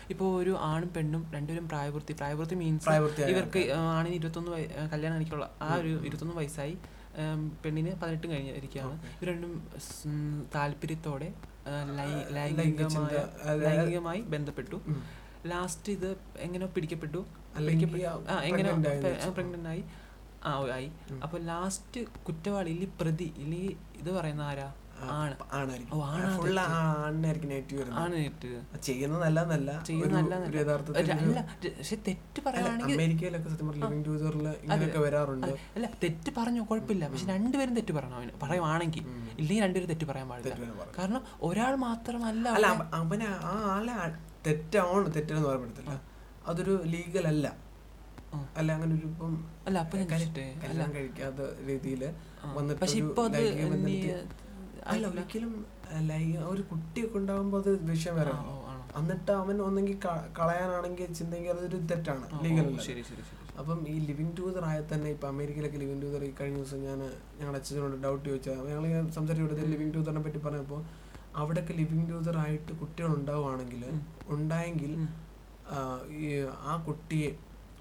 ഇപ്പോൾ 0.09 0.41
ഒരു 0.41 0.57
ആണും 0.61 0.93
പെണ്ണും 0.93 1.31
രണ്ടുപേരും 1.33 1.69
പ്രായപൂർത്തി 1.69 2.13
പ്രായപൂർത്തി 2.13 2.55
മീൻസ് 2.55 2.89
ഇവർക്ക് 3.31 3.61
ആണിന് 3.95 4.15
ഇരുപത്തൊന്ന് 4.15 4.51
വയസ്സ് 4.51 4.89
കല്യാണം 4.91 5.17
കഴിക്കുള്ള 5.17 5.49
ആ 5.61 5.75
ഒരു 5.75 6.01
ഇരുപത്തൊന്ന് 6.05 6.35
വയസ്സായി. 6.35 6.77
പെണ്ണിന് 7.63 7.91
പതിനെട്ടും 8.01 8.31
കഴിഞ്ഞിരിക്കുകയാണ്. 8.31 8.95
ഇവർ 9.15 9.27
രണ്ടും 9.33 9.53
താല്പര്യത്തോടെ 10.55 11.33
ലൈംഗികമായ 12.29 13.17
ലൈംഗികമായി 13.57 14.21
ബന്ധപ്പെട്ടു. 14.21 14.77
ലാസ്റ്റ് 15.45 15.91
ഇത് 15.91 16.09
എങ്ങനെ 16.37 16.65
പിടിക്കപ്പെട്ടു. 16.65 17.25
ആ 18.29 18.39
എങ്ങനെ 18.39 18.71
പ്രഗ്നന്റ് 19.29 19.69
ആയി 19.69 19.83
ആ 20.45 20.51
ആയി. 20.73 20.91
ഉം. 21.11 21.19
അപ്പൊ 21.23 21.37
ലാസ്റ്റ് 21.37 22.01
കുറ്റവാളി 22.27 22.69
ഇല്ലെങ്കിൽ 22.69 22.97
പ്രതി 23.01 23.33
ഇല്ലെങ്കിൽ 23.37 23.75
ഇത് 24.01 24.11
പറയുന്ന 24.11 24.41
ആരാ? 24.41 24.67
തെറ്റ്. 28.13 28.49
ചെയ്യുന്നത് 28.87 29.21
നല്ലതല്ല. 29.25 29.71
പക്ഷെ 31.77 31.95
പറയുകയാണെങ്കിൽ 32.47 32.95
അമേരിക്കയിലൊക്കെ 32.97 33.49
സത്യം 33.49 33.67
പറഞ്ഞ 33.69 33.85
ഇങ്ങനെയൊക്കെ 34.63 34.99
വരാറുണ്ട്. 34.99 35.51
അല്ല 35.75 35.87
തെറ്റ് 36.03 36.31
പറഞ്ഞു 36.39 36.61
കുഴപ്പമില്ല. 36.71 37.07
പക്ഷെ 37.07 37.27
രണ്ടുപേരും 37.27 37.75
തെറ്റ് 37.75 37.91
പറയണം 37.91 38.15
അവന്. 38.15 38.33
പറയുവാണെങ്കിൽ. 38.43 39.03
ഇല്ലെങ്കിൽ 39.39 39.63
രണ്ടുപേരും 39.65 39.89
തെറ്റ് 39.93 40.07
പറയാൻ 40.11 40.29
പാടില്ല. 40.29 40.55
കാരണം 40.97 41.23
ഒരാൾ 41.41 41.75
മാത്രമല്ല 41.87 42.45
അല്ല 42.49 42.67
അവന് 42.93 43.29
ആ 43.51 43.55
ആളെ 43.75 43.95
തെറ്റാണ് 44.47 45.07
തെറ്റെന്ന് 45.15 45.45
പറയാൻ 45.47 45.63
പറ്റത്തില്ല 45.63 45.95
അതൊരു 46.47 46.75
ലീഗൽ 46.85 47.27
അല്ല 47.27 47.47
അല്ല 48.59 48.69
അങ്ങനെ 48.71 48.95
ഒരു 48.95 49.07
ഇപ്പം 49.07 49.31
അല്ല 49.67 49.77
അപ്പൊ 49.79 49.97
കഴിക്കാത്ത 50.95 51.41
രീതിയിൽ 51.67 52.03
വന്നിട്ട് 52.57 52.81
പക്ഷെ 52.81 52.97
ഇപ്പൊ 52.97 53.23
അത് 53.25 53.37
അല്ല. 54.91 55.05
ഒരിക്കലും 55.11 55.51
ഒരു 56.49 56.63
കുട്ടിയൊക്കെ 56.69 57.17
ഉണ്ടാകുമ്പോ 57.17 57.57
അത് 57.61 57.69
വിഷയം 57.89 58.15
വരാം 58.15 58.39
എന്നിട്ട് 58.99 59.31
അവൻ 59.39 59.57
ഒന്നെങ്കിൽ 59.61 59.97
കളയാനാണെങ്കിൽ 60.39 61.11
ചിന്തെങ്കിൽ 61.17 61.51
അതൊരു 61.53 61.79
തെറ്റാണ് 61.89 62.25
ലീഗൽ 62.43 62.67
ശരി 62.87 63.03
ശരി 63.09 63.23
ശരി 63.23 63.37
അപ്പം 63.59 63.79
ഈ 63.87 63.95
ലിവിങ് 64.07 64.33
ടൂതർ 64.37 64.63
ആയ 64.65 64.79
തന്നെ 64.91 65.09
ഇപ്പൊ 65.09 65.27
അമേരിക്കയിലൊക്കെ 65.27 65.79
ലിവിങ് 65.81 66.01
ടൂതർ 66.01 66.21
ഈ 66.23 66.31
കഴിഞ്ഞ 66.31 66.57
ദിവസം 66.57 66.79
ഞാൻ 66.83 66.99
ഞങ്ങളുടെ 67.39 67.59
അച്ഛനോട് 67.61 67.97
ഡൗട്ട് 68.03 68.25
ചോദിച്ചാൽ 68.29 68.59
ഞങ്ങൾ 68.69 68.85
സംസാരിച്ചു 69.11 69.67
ലിവിങ് 69.67 69.93
ടൂതറിനെ 69.93 70.23
പറ്റി 70.27 70.39
പറഞ്ഞപ്പോൾ 70.39 70.81
അവിടെയൊക്കെ 71.35 71.73
ലിവിങ് 71.73 72.05
ടൂതർ 72.09 72.37
ആയിട്ട് 72.37 72.71
കുട്ടികൾ 72.79 73.11
ഉണ്ടാവുകയാണെങ്കിൽ 73.15 73.83
ഉണ്ടായെങ്കിൽ 74.29 74.93
ആ, 75.71 76.71
കുട്ടിയെ 76.85 77.29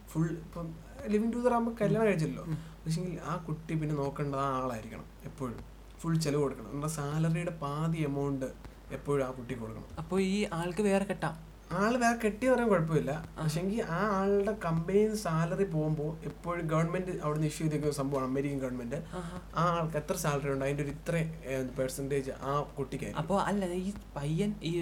ഫുൾ 0.09 0.27
ഇപ്പം 0.39 0.67
ലിവിങ് 1.09 1.33
ടൂതർ 1.33 1.53
ആകുമ്പോൾ 1.53 1.75
കല്യാണം 1.79 2.07
കഴിച്ചല്ലോ. 2.09 2.43
ഉം. 2.45 2.59
പക്ഷേ 2.83 3.01
ആ 3.25 3.37
കുട്ടി 3.47 3.73
പിന്നെ 3.75 3.95
നോക്കേണ്ടത് 3.95 4.41
ആ 4.41 4.49
ആളായിരിക്കണം 4.57 5.07
എപ്പോഴും. 5.25 5.59
ഫുൾ 6.01 6.15
ചെലവ് 6.25 6.43
കൊടുക്കണം. 6.45 6.71
നമ്മുടെ 6.73 6.93
സാലറിയുടെ 6.99 7.55
പാതി 7.65 7.99
എമൗണ്ട് 8.09 8.49
എപ്പോഴും 8.97 9.23
ആ 9.27 9.31
കുട്ടിക്ക് 9.39 9.63
കൊടുക്കണം. 9.63 9.91
അപ്പൊ 10.03 10.17
ഈ 10.33 10.39
ആൾക്ക് 10.59 10.83
വേറെ 10.89 11.07
കെട്ടാം. 11.11 11.37
ആൾ 11.81 11.93
വേറെ 12.03 12.19
കെട്ടി 12.21 12.45
പറയാൻ 12.51 12.69
കുഴപ്പമില്ല. 12.73 13.13
പക്ഷെങ്കിൽ 13.39 13.81
ആ 13.97 13.99
ആളുടെ 14.19 14.53
കമ്പനി 14.67 15.01
സാലറി 15.25 15.67
പോകുമ്പോൾ 15.75 16.11
എപ്പോഴും 16.29 16.63
ഗവൺമെന്റ് 16.73 17.13
അവിടെ 17.25 17.37
നിന്ന് 17.39 17.51
ഇഷ്യൂ 17.53 17.65
ചെയ്തിരിക്കുന്ന 17.65 17.97
സംഭവമാണ് 17.99 18.29
അമേരിക്കൻ 18.31 18.59
ഗവൺമെന്റ് 18.65 18.99
ആ 19.61 19.65
ആൾക്ക് 19.79 19.99
എത്ര 20.01 20.17
സാലറി 20.25 20.51
ഉണ്ട്? 20.55 20.65
അതിന്റെ 20.67 20.85
ഒരു 20.87 20.93
ഇത്ര 20.97 21.15
പെർസെന്റേജ് 21.79 22.33
ആ 22.51 22.55
കുട്ടിക്ക് 22.79 23.11
അപ്പൊ 23.23 23.37
അല്ല 23.49 23.71
ഈ 23.89 23.93
പയ്യൻ 24.17 24.53
ഈ 24.71 24.73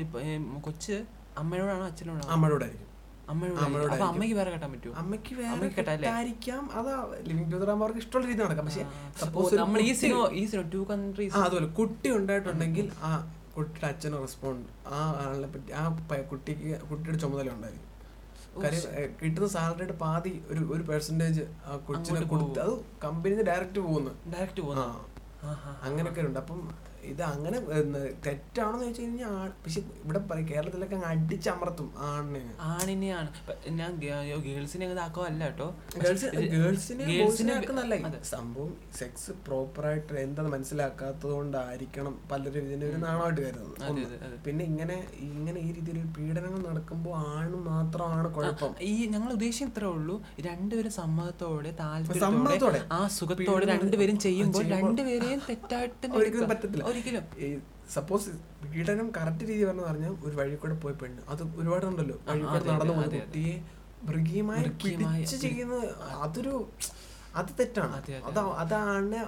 കൊച്ച് 0.69 0.97
അമ്മയോടാണോ 1.43 1.87
അച്ഛനോടാണോ? 1.91 2.29
അമ്മയോടായിരിക്കും. 2.37 2.86
അമ്മയോട്. 3.33 3.61
അമ്മയ്ക്ക് 4.09 4.37
വേറെ 4.41 4.51
കെട്ടാൻ 4.55 4.71
പറ്റുമോ 4.75 4.95
അമ്മയ്ക്ക് 5.03 5.35
വേറെ? 5.41 5.69
കെട്ടായിരിക്കാം 5.79 6.65
അതാ 6.79 6.93
ലിവിങ് 7.29 7.51
ടൂതർ 7.53 7.69
ആകുമ്പോൾ 7.71 7.87
അവർക്ക് 7.87 8.03
ഇഷ്ടമുള്ള 8.05 8.27
രീതി 8.31 8.41
നടക്കാം. 8.45 8.67
പക്ഷേ 8.69 8.85
സപ്പോസ് 9.23 9.55
നമ്മൾ 9.63 9.81
ഈ 9.89 9.91
സിനോ 10.03 10.21
ഈ 10.41 10.45
സിനോ 10.53 10.63
ടു 10.75 10.83
കൺട്രീസ് 10.93 11.35
അതുപോലെ 11.47 11.69
കുട്ടി 11.81 12.11
ഉണ്ടായിട്ടുണ്ടെങ്കിൽ 12.19 12.87
ആ 13.09 13.11
കുട്ടിയുടെ 13.57 13.89
അച്ഛന് 13.93 14.17
റെസ്പോണ്ട് 14.27 14.71
ആ 14.95 15.01
ആളിനെ 15.25 15.49
പറ്റി 15.57 15.73
ആ 15.81 15.85
കുട്ടിക്ക് 16.33 16.71
കുട്ടിയുടെ 16.91 17.19
ചുമതല 17.25 17.51
ഉണ്ടായിരിക്കും. 17.57 17.93
കാര്യം 18.65 18.83
കിട്ടുന്ന 19.21 19.49
സാലറിയുടെ 19.55 19.97
പാതി 20.03 20.33
ഒരു 20.53 20.63
ഒരു 20.75 20.83
പെർസെന്റേജ് 20.91 21.43
ആ 21.69 21.77
കൊച്ചിനെ 21.89 22.21
കൊടുത്ത് 22.33 22.61
അത് 22.67 22.75
കമ്പനിന്ന് 23.05 23.45
ഡയറക്റ്റ് 23.51 23.81
പോകുന്നു. 23.87 24.13
ഡയറക്റ്റ് 24.35 24.63
പോകുന്നു. 24.67 24.87
അങ്ങനെയൊക്കെ 25.87 26.23
ഉണ്ട്. 26.29 26.39
അപ്പം 26.43 26.61
ഇത് 27.13 27.23
അങ്ങനെ 27.33 27.59
എന്ന് 27.81 28.03
തെറ്റാണെന്ന് 28.27 28.85
ചോദിച്ചു 28.85 29.03
കഴിഞ്ഞാൽ 29.03 29.49
പക്ഷെ 29.65 29.81
ഇവിടെ 30.05 30.21
കേരളത്തിലൊക്കെ 30.51 30.97
അങ്ങ് 30.99 31.09
അടിച്ചമർത്തും 31.13 31.89
ആണിനെ. 32.09 32.43
ആണിനെയാണ്. 32.73 33.31
ഞാൻ 33.81 33.91
ഗേൾസിനെ 34.47 34.87
ഇതാക്കുവല്ല 34.95 35.43
കേട്ടോ. 35.49 35.69
ഗേൾസിനെ 36.03 37.57
സംഭവം 38.33 38.73
സെക്സ് 39.01 39.33
പ്രോപ്പറായിട്ട് 39.47 40.13
എന്താ 40.25 40.43
മനസ്സിലാക്കാത്തത് 40.55 41.33
കൊണ്ടായിരിക്കണം 41.39 42.15
പലരും 42.31 42.65
ഇതിന് 42.69 42.85
ഒരു 42.91 42.99
നാണമായിട്ട് 43.07 43.41
കരുതുന്നത്. 43.47 44.37
പിന്നെ 44.47 44.65
ഇങ്ങനെ 44.73 44.97
ഇങ്ങനെ 45.29 45.59
ഈ 45.67 45.69
രീതിയിൽ 45.79 46.01
പീഡനങ്ങൾ 46.17 46.61
നടക്കുമ്പോൾ 46.69 47.15
ആണ് 47.33 47.57
മാത്രമാണ് 47.71 48.29
കുഴപ്പം. 48.37 48.73
ഈ 48.91 48.93
ഞങ്ങൾ 49.15 49.31
ഉദ്ദേശം 49.37 49.67
ഇത്രേ 49.71 49.89
ഉള്ളൂ. 49.97 50.17
രണ്ടുപേരും 50.49 50.95
സമ്മതത്തോടെ. 51.01 51.71
താല്പര്യത്തോടെ 51.83 52.81
ആ 52.99 53.01
സുഖത്തോടെ 53.19 53.65
രണ്ടുപേരും 53.75 54.19
ചെയ്യുമ്പോൾ 54.27 54.65
രണ്ടുപേരെയും 54.77 55.41
തെറ്റായിട്ട് 55.49 55.95
പറ്റത്തില്ല. 56.53 56.85
ഒരിക്കലും 56.97 57.25
സപ്പോസ് 57.97 58.31
പീഡനം 58.73 59.09
കറക്റ്റ് 59.17 59.45
രീതി 59.51 59.63
പറഞ്ഞു 59.69 59.85
പറഞ്ഞാൽ 59.89 60.13
ഒരു 60.27 60.35
വഴി 60.39 60.57
കൂടെ 60.63 60.77
പോയി 60.85 60.95
പെണ്ണ്. 61.01 61.23
അത് 61.33 61.43
ഒരുപാടുണ്ടല്ലോ. 61.61 62.17
വഴി 62.29 62.45
കൂടെ 62.45 62.61
നടന്നു 62.71 62.95
പോകുന്ന 62.99 63.19
കുട്ടിയെ 63.25 63.57
മൃഗീയമായി 64.09 64.65
പിടിച്ച് 64.85 65.51
അതൊരു 66.25 66.55
അത് 67.41 67.51
തെറ്റാണ്. 67.59 67.95
അതെ, 67.99 68.13
അതെ, 68.19 68.25
അതാ 68.31 68.43
അതാണ് 68.63 69.19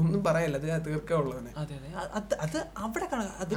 ഒന്നും 0.00 0.20
പറയല്ല. 0.26 0.56
അത് 0.78 0.84
തീർക്കാനുള്ളതിനെ 0.88 1.50
അതെ 1.62 1.74
അവിടെ 2.82 3.06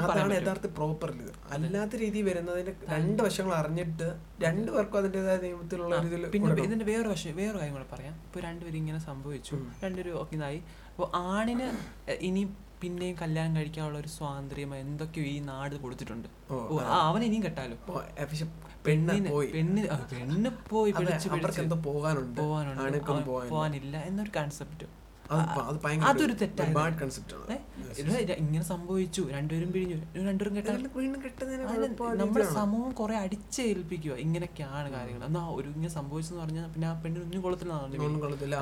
അതാണ്. 0.06 0.34
യഥാർത്ഥ 0.38 0.68
പ്രോപ്പർ 0.78 1.10
ഇത്. 1.22 1.30
അല്ലാത്ത 1.56 1.96
രീതി 2.04 2.22
വരുന്നതിന്റെ 2.30 2.74
രണ്ട് 2.94 3.22
വശങ്ങൾ 3.28 3.54
അറിഞ്ഞിട്ട് 3.60 4.08
രണ്ടു 4.46 4.70
പേർക്കും 4.76 5.00
അതിന്റെതായ 5.02 5.38
നിയമത്തിലുള്ള 5.46 5.94
ഒരു 6.02 6.18
പിന്നെ. 6.34 6.52
ഇതിന്റെ 6.68 6.88
വേറെ 6.92 7.08
വശം 7.14 7.38
വേറെ 7.42 7.56
കാര്യം 7.60 7.76
കൂടെ 7.78 7.88
പറയാം. 7.94 8.16
ഇപ്പൊ 8.28 8.40
രണ്ടുപേരും 8.48 8.80
ഇങ്ങനെ 8.84 9.02
സംഭവിച്ചു. 9.10 9.56
രണ്ടുപേരും 9.86 10.18
ഒക്കെ 10.24 10.36
ഇതായി 10.40 10.60
അപ്പോൾ 10.92 11.10
ആണിന് 11.32 11.70
ഇനി 12.30 12.44
പിന്നെയും 12.86 13.16
കല്യാണം 13.22 13.54
കഴിക്കാനുള്ള 13.56 13.98
ഒരു 14.00 14.08
സ്വാതന്ത്ര്യം 14.08 14.76
എന്തൊക്കെയോ 14.76 15.26
ഈ 15.26 15.38
നാട് 15.52 15.76
കൊടുത്തിട്ടുണ്ട്. 15.76 16.28
അവൻ 17.08 17.22
ഇനിയും 17.24 17.44
കെട്ടാലോ? 17.44 17.78
പെണ്ണിന് 18.88 19.30
പെണ്ണ് 19.54 20.50
പോയി. 20.72 20.92
പോകാനുണ്ട്. 22.38 23.00
പോകാനില്ല. 23.50 23.98
എന്നൊരു 24.10 24.32
കൺസെപ്റ്റ് 24.38 24.88
അതൊരു 26.10 26.34
ആണ്. 26.66 27.66
ഇങ്ങനെ 28.44 28.64
സംഭവിച്ചു 28.72 29.22
രണ്ടുപേരും 29.32 29.70
പിരിഞ്ഞു 29.72 29.98
രണ്ടുപേരും 30.28 30.56
കെട്ടാൻ 30.56 30.82
നമ്മുടെ 32.22 32.46
സമൂഹം 32.58 32.92
കുറെ 32.92 33.16
അടിച്ചേൽപ്പിക്കുക 33.18 34.14
ഇങ്ങനെയൊക്കെയാണ് 34.26 34.90
കാര്യങ്ങൾ. 34.94 35.24
എന്നാ 35.26 35.44
ഒരു 35.50 35.68
ഇങ്ങനെ 35.68 35.92
സംഭവിച്ചെന്ന് 35.94 36.42
പറഞ്ഞാൽ 36.44 36.68
പിന്നെ 36.74 36.88
ആ 36.88 36.94
പെണ്ണിന് 37.04 37.24
ഒന്നും 37.24 37.44
കൊള്ളത്തില്ല 37.44 38.56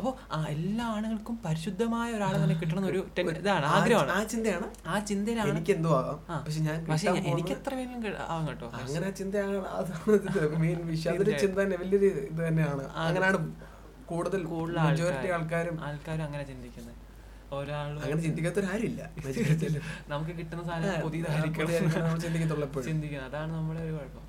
അപ്പൊ 0.00 0.12
എല്ലാ 0.48 0.84
ആണുങ്ങൾക്കും 0.96 1.38
പരിശുദ്ധമായ 1.44 2.10
ഒരാളെ 2.12 2.38
തന്നെ 2.44 2.58
കിട്ടണം 2.60 2.86
ഒരു 2.86 3.00
ഇതാണ് 3.40 3.66
ആഗ്രഹമാണ്. 3.66 4.12
ആ 4.12 4.20
ചിന്തയാണ്. 4.24 4.68
ആ 4.86 4.98
ചിന്തയിലാണ്. 5.10 5.50
എനിക്ക് 5.50 5.72
എന്തോ 5.78 5.90
ആകാം 6.00 6.20
പക്ഷെ 6.46 6.60
ഞാൻ 6.60 6.78
പക്ഷെ 6.90 7.10
എനിക്ക് 7.32 7.52
എത്ര 7.58 7.74
വേണമെങ്കിലും 7.74 8.20
ആവാം 8.28 8.48
കേട്ടോ. 8.48 8.68
അങ്ങനെ 8.82 9.06
ആ 9.06 9.10
ചിന്തയാണ്. 9.10 9.58
അതാണ് 9.78 10.56
മെയിൻ 10.64 10.78
വിഷയം. 10.92 11.18
ചിന്ത 11.42 11.58
വലിയൊരു 11.82 12.06
ഇത് 12.06 12.40
തന്നെയാണ്. 12.48 12.84
അങ്ങനെയാണ് 13.06 13.69
കൂടുതൽ 14.10 14.42
കൂടുതൽ 14.46 14.78
മെജോറിറ്റി 14.80 15.30
ആൾക്കാരും 15.36 15.76
ആൾക്കാരും 15.82 16.24
അങ്ങനെ 16.24 16.44
ചിന്തിക്കുന്നത് 16.44 16.96
ഒരാളും 17.52 18.00
അങ്ങനെ 18.00 18.22
ചിന്തിക്കാത്തവരാരില്ല 18.22 19.00
നമുക്ക് 20.10 20.32
കിട്ടുന്ന 20.38 20.62
സാധനം 20.64 21.00
പുതിയതായിരിക്കണം 21.02 22.20
ചിന്തിക്കത്തുള്ളൂ. 22.24 22.68
ചിന്തിക്കുന്നത്. 22.82 23.28
അതാണ് 23.30 23.50
നമ്മുടെ 23.52 23.80
ഒരു 23.80 23.94
കുഴപ്പം. 23.96 24.26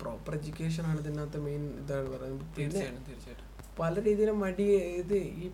പ്രോപ്പർ 0.00 0.32
എഡ്യൂക്കേഷൻ 0.34 0.84
ആണ് 0.86 1.00
ഇതിനകത്ത് 1.00 1.38
മെയിൻ 1.38 1.64
ഇതാണ് 1.80 2.08
പറയുന്നത്. 2.14 2.46
തീർച്ചയായിട്ടും 2.56 3.04
തീർച്ചയായിട്ടും. 3.04 3.48
പല 3.78 3.94
രീതിയിലും 4.00 4.38
മടി 4.40 4.66
ഇത് 5.02 5.16
ഈ 5.36 5.46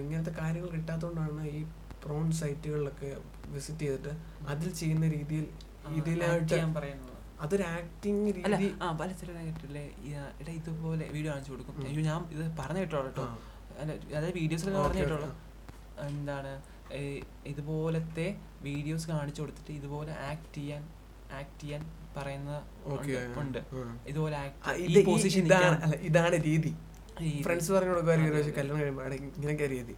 ഇങ്ങനത്തെ 0.00 0.32
കാര്യങ്ങൾ 0.40 0.70
കിട്ടാത്തതുകൊണ്ടാണ് 0.70 1.44
ഈ 1.50 1.62
പ്രോൺ 2.04 2.26
സൈറ്റുകളിലൊക്കെ 2.32 3.10
വിസിറ്റ് 3.48 3.86
ചെയ്തിട്ട് 3.86 4.12
അതിൽ 4.48 4.70
ചെയ്യുന്ന 4.74 5.08
രീതിയിൽ 5.08 5.46
ഇതിലായിട്ട് 5.96 6.54
ഞാൻ 6.54 6.72
പറയുന്നത്. 6.74 7.13
അതൊരു 7.44 7.62
ആക്ടിങ് 7.62 8.26
രീതി 8.26 8.42
ആ 8.82 8.92
പല 8.92 9.12
ചില 9.12 9.30
ഈ, 10.04 10.10
എടാ 10.40 10.52
ഇതുപോലെ 10.52 11.08
വീഡിയോ 11.08 11.32
കാണിച്ചു 11.32 11.52
കൊടുക്കും. 11.52 11.86
അയ്യോ 11.86 12.02
ഞാൻ 12.02 12.20
ഇത് 12.30 12.56
പറഞ്ഞു 12.58 12.80
കേട്ടോളൂ 12.80 13.04
കേട്ടോ. 13.04 13.24
അതായത് 14.16 14.34
വീഡിയോസിലൊക്കെ 14.34 14.80
പറഞ്ഞു 14.80 15.00
കേട്ടോളൂ. 15.00 15.28
എന്താണ് 16.06 16.52
ഇതുപോലത്തെ 17.46 18.26
വീഡിയോസ് 18.62 19.08
കാണിച്ചു 19.08 19.42
കൊടുത്തിട്ട് 19.42 19.72
ഇതുപോലെ 19.72 20.12
ആക്ട് 20.30 20.54
ചെയ്യാൻ 20.54 20.82
ആക്ട് 21.32 21.60
ചെയ്യാൻ 21.60 21.82
പറയുന്ന. 22.16 22.50
ഉണ്ട്- 23.40 23.64
ഇതുപോലെ 24.06 24.36
ഇതാണ് 26.02 26.44
രീതി. 26.44 26.72
ഫ്രണ്ട്സ് 27.44 27.70
പറഞ്ഞു 27.72 27.90
കൊടുക്കുമായിരിക്കും 27.90 28.30
പക്ഷേ 28.30 28.40
പക്ഷെ 28.40 28.52
അതെ. 28.52 28.58
കല്യാണം 28.60 28.80
കഴിയുമ്പോൾ 28.80 29.04
ഇങ്ങനെ 29.08 29.32
ഇങ്ങനെയൊക്കെ 29.36 29.66
രീതി 29.72 29.94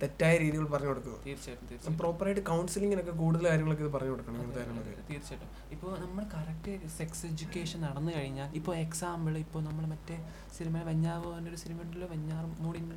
തെറ്റായ 0.00 0.34
രീതികൾ 0.42 0.64
പറഞ്ഞു 0.66 0.90
കൊടുക്കുക 0.90 1.16
തീർച്ചയായിട്ടും 1.24 1.96
പ്രോപ്പറായിട്ട് 1.98 2.42
കൗൺസിലിങ്ങിനൊക്കെ 2.48 3.14
കൂടുതൽ 3.20 3.44
കാര്യങ്ങളൊക്കെ 3.48 3.84
ഇത് 3.84 3.92
പറഞ്ഞു 3.96 4.12
കൊടുക്കണം 4.12 4.36
ഇങ്ങനത്തെ 4.36 4.60
കാര്യങ്ങളൊക്കെ. 4.60 5.02
തീർച്ചയായിട്ടും. 5.10 5.50
ഇപ്പോൾ 5.74 5.92
നമ്മൾ 6.04 6.24
കറക്റ്റ് 6.34 6.72
സെക്സ് 6.96 7.24
എഡ്യൂക്കേഷൻ 7.30 7.80
നടന്നു 7.86 8.12
കഴിഞ്ഞാൽ 8.16 8.48
ഇപ്പോൾ 8.60 8.74
എക്സാമ്പിൾ 8.78 9.36
ഇപ്പോൾ 9.38 9.62
നമ്മൾ 9.62 9.86
മറ്റേ 9.86 10.16
സിനിമ 10.58 10.82
വെഞ്ഞാവ് 10.88 11.28
ഒരു 11.44 11.58
സിനിമ 11.64 11.78
ഉണ്ടല്ലോ 11.82 12.08
വെഞ്ഞാറ് 12.14 12.48
മൂടിന്റെ 12.64 12.96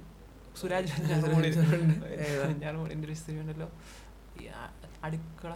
സുരാജ് 0.56 0.92
വെഞ്ഞാറ് 0.96 1.34
മൂടി 1.34 1.50
വെഞ്ഞാറ് 2.46 2.78
മൂടിന്റെ 2.78 3.08
ഒരു 3.08 3.18
സിനിമ 3.20 3.42
ഉണ്ടല്ലോ. 3.44 3.68
അടുക്കള 5.04 5.54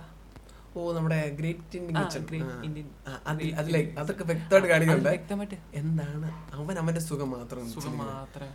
ഓ 0.80 0.84
നമ്മുടെ 0.98 1.18
ഗ്രേറ്റ് 1.39 1.77
ഇന്ത്യൻ 1.80 1.96
കിച്ചൺ 1.98 2.24
അതിലെ 3.60 3.82
അതൊക്കെ 4.01 4.24
വ്യക്തമായിട്ട് 4.30 4.70
കാണിക്കുന്നുണ്ട്. 4.72 5.56
എന്താണ്? 5.82 6.30
അവൻ 6.58 6.75
അവന്റെ 6.82 7.01
സുഖം 7.10 7.30
മാത്രം 7.36 7.65
സുഖം 7.74 7.96
മാത്രം. 8.01 8.50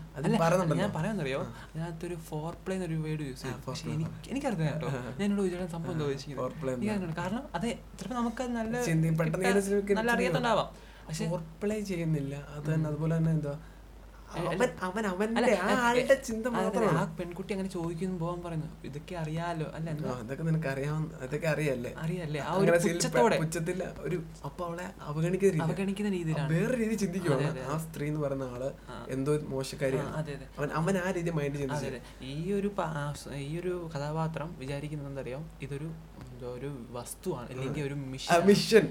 ഞാൻ 0.82 0.92
പറയാന്നറിയോ 0.98 1.40
അതിനകത്തൊരു 1.68 2.16
ഫോർ 2.28 2.50
പ്ലേ 2.64 2.76
എന്നൊരു 2.78 2.98
വേർഡ് 3.06 3.28
യൂസ് 3.30 3.44
ചെയ്യും 3.82 4.10
എനിക്കറിയാം 4.32 4.66
കേട്ടോ. 4.66 4.90
ഞാൻ 5.20 5.24
എന്നോട് 5.28 5.42
ചോദിച്ചാൽ 5.42 5.70
സംഭവം 5.76 5.94
എന്താ 5.94 6.06
ഉദ്ദേശിക്കുന്നത്. 6.10 7.16
കാരണം 7.22 7.42
അതെ 7.58 7.72
ചിലപ്പോൾ 7.98 8.18
നമുക്ക് 8.20 8.46
നല്ല 8.58 8.74
പെട്ടെന്ന് 9.22 9.96
നല്ല 10.00 10.10
അറിയാത്തുണ്ടാവാം. 10.18 10.68
പക്ഷെ 11.08 11.26
ഫോർപ്ലേ 11.32 11.76
ചെയ്യുന്നില്ല. 11.90 12.34
അത് 12.54 12.66
തന്നെ 12.72 12.86
അതുപോലെ 12.92 13.14
തന്നെ 13.18 13.30
എന്താ? 13.38 13.54
അവൻ 14.36 14.68
അവൻ 14.86 15.04
അവന്റെ 15.06 15.52
ആ 15.66 15.68
ആളുടെ 15.88 16.14
ചിന്ത 16.28 16.46
മാത്രമാണ്. 16.56 16.98
ആ 17.02 17.04
പെൺകുട്ടി 17.18 17.52
അങ്ങനെ 17.54 17.70
ചോദിക്കുന്നു 17.76 18.16
പോവാൻ 18.22 18.40
പറയുന്നു. 18.44 18.68
ഇതൊക്കെ 18.88 19.14
അറിയാലോ? 19.22 19.66
അല്ല 19.76 19.88
അതൊക്കെ 20.14 20.44
നിനക്ക് 20.48 20.68
അറിയാവുന്ന 20.68 21.20
ഇതൊക്കെ 21.26 21.48
അറിയല്ലേ? 21.48 21.92
അറിയാല്ലേ? 22.04 22.40
ആ 22.40 22.52
ഒരു 22.56 22.72
ഒരു 24.06 24.18
അപ്പൊ 24.48 24.62
അവളെ 24.68 24.86
അവഗണിക്കുന്ന 25.10 25.52
രീതി 25.54 25.64
അവഗണിക്കുന്ന 25.66 26.10
രീതിയിലാണ്. 26.10 26.50
വേറെ 26.54 26.76
രീതി 26.82 26.94
അതെ. 27.36 27.62
ആ 27.72 27.78
സ്ത്രീ 27.78 28.06
എന്ന് 28.08 28.20
പറയുന്ന 28.20 28.48
ആൾ 28.54 28.64
എന്തോ 29.16 29.32
മോശക്കാരിയാണ്. 29.54 30.12
അവൻ 30.58 30.68
അവൻ 30.80 30.96
ആ 30.98 31.08
രീതി 31.18 31.32
മൈൻഡ് 31.40 31.56
ചെയ്യുന്നത് 31.56 32.00
ഈ 32.32 32.52
ഒരു 32.60 32.70
ഈ 33.48 33.52
ഒരു 33.62 33.74
കഥാപാത്രം 33.94 34.48
വിചാരിക്കുന്നത് 34.62 35.10
എന്തറിയാം 35.12 35.44
ഇതൊരു 35.62 35.90
ഒരു 36.56 36.68
വസ്തുവാണ്. 36.96 37.48
അല്ലെങ്കിൽ 37.52 37.82
ഒരു 37.82 37.96
മിഷൻ 38.10 38.42
മിഷൻ 38.50 38.84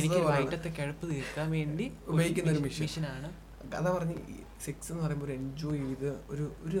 എനിക്ക് 0.00 0.18
വൈകിട്ടത്തെ 0.30 0.70
കിഴപ്പ് 0.78 1.04
തീർക്കാൻ 1.12 1.46
വേണ്ടി 1.50 1.86
ഉപയോഗിക്കുന്ന 2.12 2.50
ഒരു. 2.54 2.62
മിഷനാണ് 2.84 3.28
കഥ 3.72 3.86
പറഞ്ഞ് 3.90 4.16
സെക്സ് 4.64 4.92
എന്ന് 4.92 5.02
പറയുമ്പോൾ 5.04 5.26
ഒരു 5.26 5.32
എൻജോയ് 5.32 5.80
ചെയ്ത് 5.86 6.10
ഒരു 6.32 6.44
ഒരു 6.66 6.80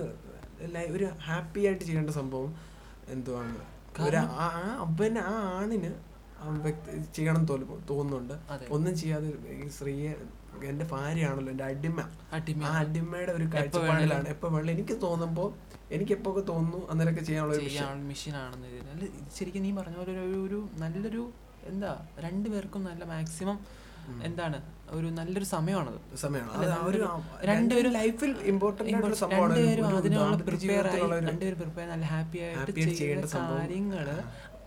ഒരു 0.96 1.06
ഹാപ്പി 1.26 1.60
ആയിട്ട് 1.66 1.84
ചെയ്യേണ്ട 1.84 2.10
സംഭവം 2.10 2.50
എന്തുവാണ്? 3.08 3.54
ആ 4.42 4.46
അവന് 4.84 5.20
ആ 5.30 5.34
ആണിന് 5.58 5.90
ചെയ്യണം 7.16 7.44
തോന്നും 7.46 7.80
തോന്നുന്നുണ്ട്. 7.90 8.34
ഒന്നും 8.70 8.92
ചെയ്യാതെ 8.96 9.28
സ്ത്രീയെ 9.76 10.10
എന്റെ 10.70 10.84
ഭാര്യയാണല്ലോ 10.92 11.50
എന്റെ 11.50 11.64
അടിമ. 11.64 11.98
ആ 12.68 12.70
അടിമയുടെ 12.82 13.32
ഒരു 13.32 13.46
കാഴ്ചപ്പാടിലാണ്. 13.54 14.28
എപ്പോ 14.28 14.46
വേണമെങ്കിലും 14.48 14.74
എനിക്ക് 14.76 14.94
തോന്നുമ്പോ 15.02 15.44
എനിക്ക് 15.90 16.12
എപ്പോഴൊക്കെ 16.12 16.52
തോന്നുന്നു 16.52 16.80
അന്നേരമൊക്കെ 16.90 17.24
ചെയ്യാനുള്ള 17.24 17.54
ഒരു 17.54 17.64
മെഷീനാണെന്ന് 18.10 19.08
ശരിക്കും 19.36 19.62
നീ 19.62 19.72
പറഞ്ഞ 19.72 19.96
പോലെ 19.96 20.12
ഒരു 20.28 20.38
ഒരു 20.46 20.58
നല്ലൊരു 20.74 21.22
എന്താ 21.68 21.92
രണ്ടുപേർക്കും 22.18 22.82
നല്ല 22.84 23.04
മാക്സിമം 23.04 23.58
എന്താണ്? 24.24 24.58
ഒരു 24.90 25.06
നല്ലൊരു 25.06 25.44
സമയമാണത്. 25.44 25.98
രണ്ടുപേരും- 27.42 27.92
ലൈഫിൽ 27.92 28.30
രണ്ടുപേരും 28.90 29.96
അതിനുള്ള 29.96 30.36
പ്രിപ്പയർ 30.36 30.86
ആയി 30.86 31.00
രണ്ടുപേരും 31.20 31.58
പ്രിപ്പയർ 31.58 31.88
നല്ല 31.88 32.04
ഹാപ്പി 32.04 32.38
ആയിട്ട് 32.38 32.72
ചെയ്യേണ്ട. 32.98 33.24
കാര്യങ്ങൾ 33.24 34.06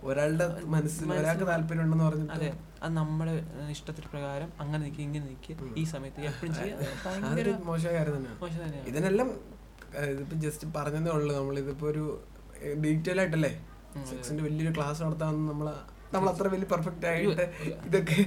ഒരാളുടെ 0.02 0.46
മനസ്സിൽ 0.64 1.12
ഒരാൾക്ക് 1.12 1.46
താല്പര്യം 1.46 1.82
ഉണ്ടെന്ന് 1.82 2.32
അതെ 2.32 2.48
അത് 2.82 2.92
നമ്മുടെ 2.92 3.34
ഇഷ്ടത്തിന് 3.70 4.06
പ്രകാരം 4.06 4.52
അങ്ങനെ 4.60 4.84
നിൽക്കുക 4.84 5.02
ഇങ്ങനെ 5.02 5.26
നിൽക്കുക 5.26 5.78
ഈ 5.78 5.84
സമയത്ത് 5.84 6.20
എപ്പോഴും 6.20 6.54
ചെയ്യുക 6.54 7.64
മോശമായ 7.64 7.94
കാര്യം 7.94 8.16
തന്നെയാണ്. 8.16 8.88
ഇതിനെല്ലാം 8.88 9.28
ഇതിപ്പോ 10.10 10.36
ജസ്റ്റ് 10.36 10.68
പറഞ്ഞതേ 10.76 11.10
ഉള്ളൂ. 11.10 11.36
നമ്മൾ 11.36 11.58
ഇതിപ്പോ 11.58 11.86
ഒരു 11.88 12.04
ഡീറ്റെയിൽ 12.84 13.20
ആയിട്ടല്ലേ? 13.20 13.52
സെക്സിന്റെ 14.10 14.44
വലിയൊരു 14.44 14.76
ക്ലാസ് 14.76 15.02
നടത്താമെന്ന് 15.02 15.52
നമ്മൾ 15.52 15.66
നമ്മൾ 16.14 16.28
അത്ര 16.32 16.46
വലിയ 16.54 16.68
പെർഫെക്റ്റ് 16.72 17.06
ആയിട്ട് 17.10 17.44
ഇതൊക്കെ 17.88 18.18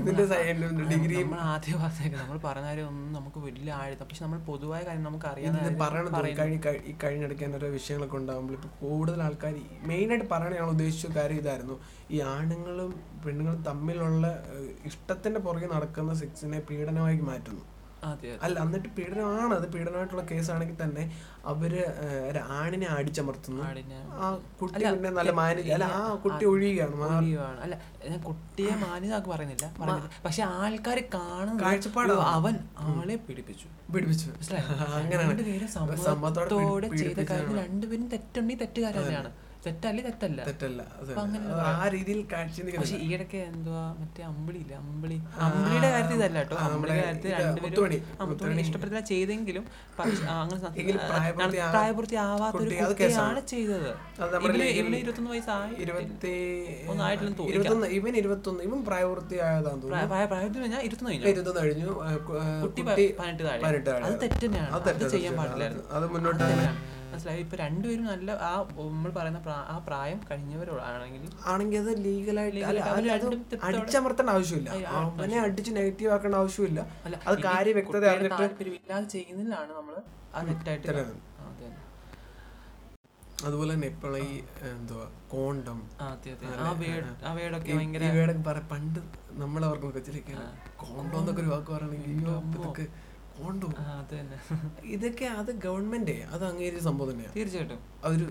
ഇതിന്റെ 0.00 0.26
സൈഡിലും 0.32 0.82
ഡിഗ്രിയും 0.92 1.26
നമ്മൾ 1.26 1.42
ആദ്യ 1.52 1.76
പറഞ്ഞേക്കാം 1.82 2.20
നമ്മൾ 2.22 2.38
പറഞ്ഞ 2.46 2.66
കാര്യം 2.70 2.88
ഒന്നും 2.92 3.12
നമുക്ക് 3.18 3.40
വലിയ 3.46 3.72
ആഴ്ത്ത 3.80 4.02
പക്ഷെ 4.10 4.24
നമ്മൾ 4.26 4.40
പൊതുവായ 4.50 4.82
കാര്യം 4.88 5.04
നമുക്ക് 5.08 5.28
അറിയാം 5.32 5.56
അറിയാൻ 5.58 5.76
പറയണത് 5.84 6.78
ഈ 6.90 6.94
കഴിഞ്ഞെടുക്കാൻ 7.04 7.56
ഓരോ 7.58 7.70
വിഷയങ്ങളൊക്കെ 7.78 8.18
ഉണ്ടാകുമ്പോൾ 8.22 8.56
ഇപ്പൊ 8.58 8.70
കൂടുതൽ 8.82 9.20
ആൾക്കാർ 9.28 9.56
മെയിനായിട്ട് 9.90 10.28
പറയണ 10.34 10.52
ഞങ്ങൾ 10.58 10.72
ഉദ്ദേശിച്ച 10.76 11.06
കാര്യം 11.18 11.38
ഇതായിരുന്നു. 11.42 11.76
ഈ 12.14 12.18
ആണുങ്ങളും 12.34 12.90
പെണ്ണുങ്ങളും 13.24 13.60
തമ്മിലുള്ള 13.68 14.26
ഇഷ്ടത്തിന്റെ 14.90 15.40
പുറകെ 15.46 15.68
നടക്കുന്ന 15.74 16.12
സെക്സിനെ 16.22 16.58
പീഡനമായി 16.68 17.20
മാറ്റുന്നു. 17.30 17.64
അല്ല 18.44 18.56
എന്നിട്ട് 18.66 18.88
പീഡനമാണ്. 18.96 19.52
അത് 19.58 19.66
പീഡനമായിട്ടുള്ള 19.74 20.22
കേസാണെങ്കിൽ 20.30 20.76
തന്നെ 20.84 21.04
അവർ 21.52 21.72
ആണിനെ 22.58 22.88
അടിച്ചമർത്തുന്നു. 22.96 23.62
ആ 24.22 24.30
കുട്ടി 24.60 24.80
പിന്നെ 24.84 25.10
നല്ല 25.18 25.30
അല്ല 25.76 25.84
ആ 25.98 26.00
കുട്ടി 26.24 26.44
ഒഴിയുകയാണ്. 26.52 27.60
അല്ല 27.64 27.74
ഞാൻ 28.10 28.18
കുട്ടിയെ 28.28 28.74
മാന്യതാക്ക് 28.82 29.30
പറയുന്നില്ല. 29.34 29.68
പക്ഷെ 30.26 30.42
ആൾക്കാർ 30.58 31.00
കാണുന്ന 31.14 31.58
കാഴ്ചപ്പാട് 31.64 32.14
അവൻ 32.36 32.56
ആളെ 32.88 33.16
പീഡിപ്പിച്ചു. 33.28 33.68
പിടിപ്പിച്ചു 33.94 34.28
അങ്ങനെ 34.98 35.22
രണ്ടുപേരും 35.22 35.70
സമ്മതത്തോടെ 36.08 36.90
ചെയ്ത 37.00 37.20
കാര്യം 37.30 37.56
രണ്ടുപേരും 37.62 38.06
തെറ്റുണ്ടെങ്കിൽ 38.16 38.62
തെറ്റുകാരൻ 38.64 39.00
തന്നെയാണ്. 39.02 39.32
തെറ്റല്ലേ 39.66 40.04
തെറ്റല്ല? 40.04 40.40
തെറ്റല്ല 40.44 40.82
ആ 41.74 41.88
രീതിയിൽ 41.88 42.20
പക്ഷെ 42.78 42.96
ഈയിടയ്ക്ക് 42.96 43.36
എന്തുവാ 43.36 43.96
മറ്റേ 43.98 44.22
അമ്പിളി 44.24 44.58
ഇല്ല 44.58 44.74
അമ്പിളി. 44.74 45.18
അമ്പിളിയുടെ 45.38 45.90
കാര്യത്തിൽ 45.90 46.16
ഇതല്ല 46.16 46.38
കേട്ടോ. 46.38 46.56
അമ്പിളിയുടെ 46.56 47.04
കാര്യത്തിൽ 47.04 47.30
രണ്ടുപേരും 47.32 48.60
ഇഷ്ടപ്പെടുത്തില്ല 48.60 49.00
ചെയ്തെങ്കിലും 49.04 49.64
അങ്ങനെ 50.30 50.60
പ്രായപൂർത്തി 51.70 52.16
ആവാത്ത 52.16 52.56
ഒരു 52.56 52.70
കുട്ടിയാണ് 52.88 53.46
ചെയ്തത്. 53.46 53.88
ഇവന് 54.78 54.96
ഇരുപത്തൊന്ന് 54.96 55.30
വയസ്സായി. 55.30 55.74
ഇരുപത്തി 55.74 56.34
ഒന്നും 56.88 57.04
ആയിട്ടില്ലെന്ന് 57.06 57.48
ഇരുപത്തൊന്ന് 57.48 57.86
ഇവൻ 57.86 58.16
ഇരുപത്തൊന്ന് 58.16 58.64
ഇവൻ 58.64 58.84
പ്രായപൂർത്തിയായതാന്ന് 58.84 59.82
തോന്നുന്നു. 59.82 60.06
പ്രായ- 60.06 60.26
പ്രായത്തിൽ 60.26 60.60
കഴിഞ്ഞാൽ 60.60 60.80
ഇരുപത്തൊന്ന് 60.80 61.12
കഴിഞ്ഞു. 61.12 61.28
ഇരുപത്തൊന്ന് 61.28 61.60
കഴിഞ്ഞു. 61.62 61.90
കുട്ടി 62.62 62.82
പതിനെട്ട് 63.20 63.42
താഴെ. 63.42 63.60
അത് 64.02 64.20
തെറ്റ് 64.22 64.46
തന്നെയാണ് 64.46 64.70
അത് 64.70 65.10
ചെയ്യാൻ. 65.10 65.36
പാടില്ലായിരുന്നു. 65.36 65.90
അത് 65.90 66.06
മുന്നോട്ട്. 66.10 66.91
മനസ്സിലായി. 67.12 67.40
ഇപ്പൊ 67.44 67.56
രണ്ടുപേരും 67.62 68.04
നല്ല 68.12 68.30
ആ 68.48 68.50
നമ്മൾ 68.78 69.10
പറയുന്ന 69.18 69.40
ആ 69.72 69.76
പ്രായം 69.88 70.18
കഴിഞ്ഞവരാണെങ്കിൽ 70.30 71.24
ആണെങ്കിൽ 71.52 71.78
അത് 71.82 71.90
ലീഗലായിട്ട് 72.06 72.64
അടിച്ചമർത്തേണ്ട 73.68 74.30
ആവശ്യമില്ല. 74.36 74.70
അങ്ങനെ 74.70 75.12
അവനെ 75.20 75.38
അടിച്ച് 75.46 75.72
നെഗറ്റീവ് 75.78 76.12
ആക്കേണ്ട 76.16 76.36
ആവശ്യമില്ല. 76.42 76.80
അത് 77.28 77.36
കാര്യ 77.48 77.72
വ്യക്തത 77.78 78.04
അറിഞ്ഞിട്ട് 78.14 79.06
ചെയ്യുന്നതിലാണ് 79.16 79.72
നമ്മൾ 79.80 79.96
ആ 80.34 80.42
തെറ്റായിട്ട് 80.50 80.88
അതുപോലെ 83.46 83.70
തന്നെ 83.74 83.88
ഇപ്പോൾ 83.92 84.12
ഈ 84.18 84.32
എന്തുവാ 84.66 85.04
കോണ്ടം. 85.32 85.78
പണ്ട് 88.72 89.00
നമ്മളവർക്ക് 89.42 89.88
കൊച്ചിലേക്ക് 89.96 90.34
കോണ്ടം 90.82 91.16
എന്നൊക്കെ 91.20 91.42
ഒരു 91.44 91.50
വാക്ക് 91.54 91.70
പറയണെങ്കിൽ 91.76 92.12
അയ്യോ 92.12 92.34
ഇതൊക്കെ 92.58 92.84
ഇതൊക്കെ 94.94 95.26
അത് 95.40 95.50
ഗവൺമെന്റ് 95.66 96.16
അത് 96.34 96.44
അംഗീകരിച്ച 96.50 96.82
സംഭവം 96.88 97.10
തന്നെയാണ് 97.12 97.34
തീർച്ചയായിട്ടും. 97.38 97.80
അതൊരു 98.06 98.26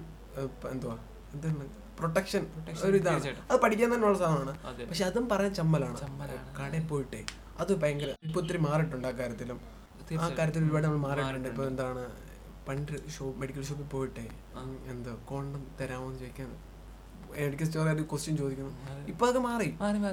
എന്തുവാ? 0.73 0.97
എന്താണ്? 1.35 1.65
പ്രൊട്ടക്ഷൻ. 1.99 2.43
ഒരു 2.87 2.97
ഇതാണ്. 3.01 3.31
അത് 3.51 3.57
പഠിക്കാൻ 3.63 3.89
തന്നെയുള്ള 3.93 4.17
സാധനമാണ്. 4.23 4.53
പക്ഷെ 4.89 5.05
അതും 5.09 5.25
പറയാൻ 5.33 5.53
ചമ്മലാണ്. 5.59 5.99
കടയിൽ 6.59 6.85
പോയിട്ടേ 6.91 7.21
അത് 7.61 7.71
ഭയങ്കര 7.83 8.11
ഇപ്പൊ 8.27 8.39
ഒത്തിരി 8.41 8.59
മാറിയിട്ടുണ്ട് 8.67 9.07
ആ 9.11 9.13
കാര്യത്തിലും. 9.21 9.59
ആ 10.23 10.27
കാര്യത്തിൽ 10.39 10.63
ഒരുപാട് 10.65 10.85
നമ്മൾ 10.87 11.01
മാറിയിട്ടുണ്ട്. 11.07 11.49
ഇപ്പൊ 11.53 11.65
എന്താണ്? 11.71 12.03
പണ്ട് 12.67 12.91
ഷോപ്പ് 13.15 13.37
മെഡിക്കൽ 13.41 13.63
ഷോപ്പിൽ 13.69 13.87
പോയിട്ടേ. 13.95 14.25
എന്താ 14.93 15.11
കോണ്ടം 15.31 15.61
തരാമോ 15.79 16.07
എന്ന് 16.09 16.19
ചോദിക്കാൻ 16.23 16.49
മെഡിക്കൽ 17.33 17.65
സ്റ്റോറി 17.67 17.89
ഒരു 17.93 18.03
ക്വസ്റ്റ്യൻ 18.09 18.35
ചോദിക്കണം. 18.37 18.73
ഇപ്പൊ 19.11 19.25
അത് 19.27 19.39
മാറി. 19.45 19.69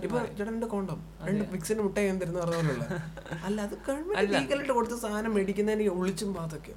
ഇപ്പൊ 0.07 0.19
ചേട്ടന്റെ 0.33 0.69
കോണ്ടം. 0.73 0.99
രണ്ട് 1.27 1.45
ഫിക്സിന് 1.53 1.83
മുട്ട 1.87 1.99
ഞാൻ 2.07 2.17
തരുന്ന 2.21 2.39
പറഞ്ഞ 2.43 2.57
അല്ല 3.47 3.59
അത് 3.67 3.75
ഗവൺമെന്റ്. 3.87 4.33
ലീഗലായിട്ട് 4.35 4.75
കൊടുത്ത 4.79 4.97
സാധനം 5.05 5.35
മേടിക്കുന്നതിന് 5.37 5.91
ഒളിച്ചും 5.97 6.31
പാത്തൊക്കെ. 6.37 6.75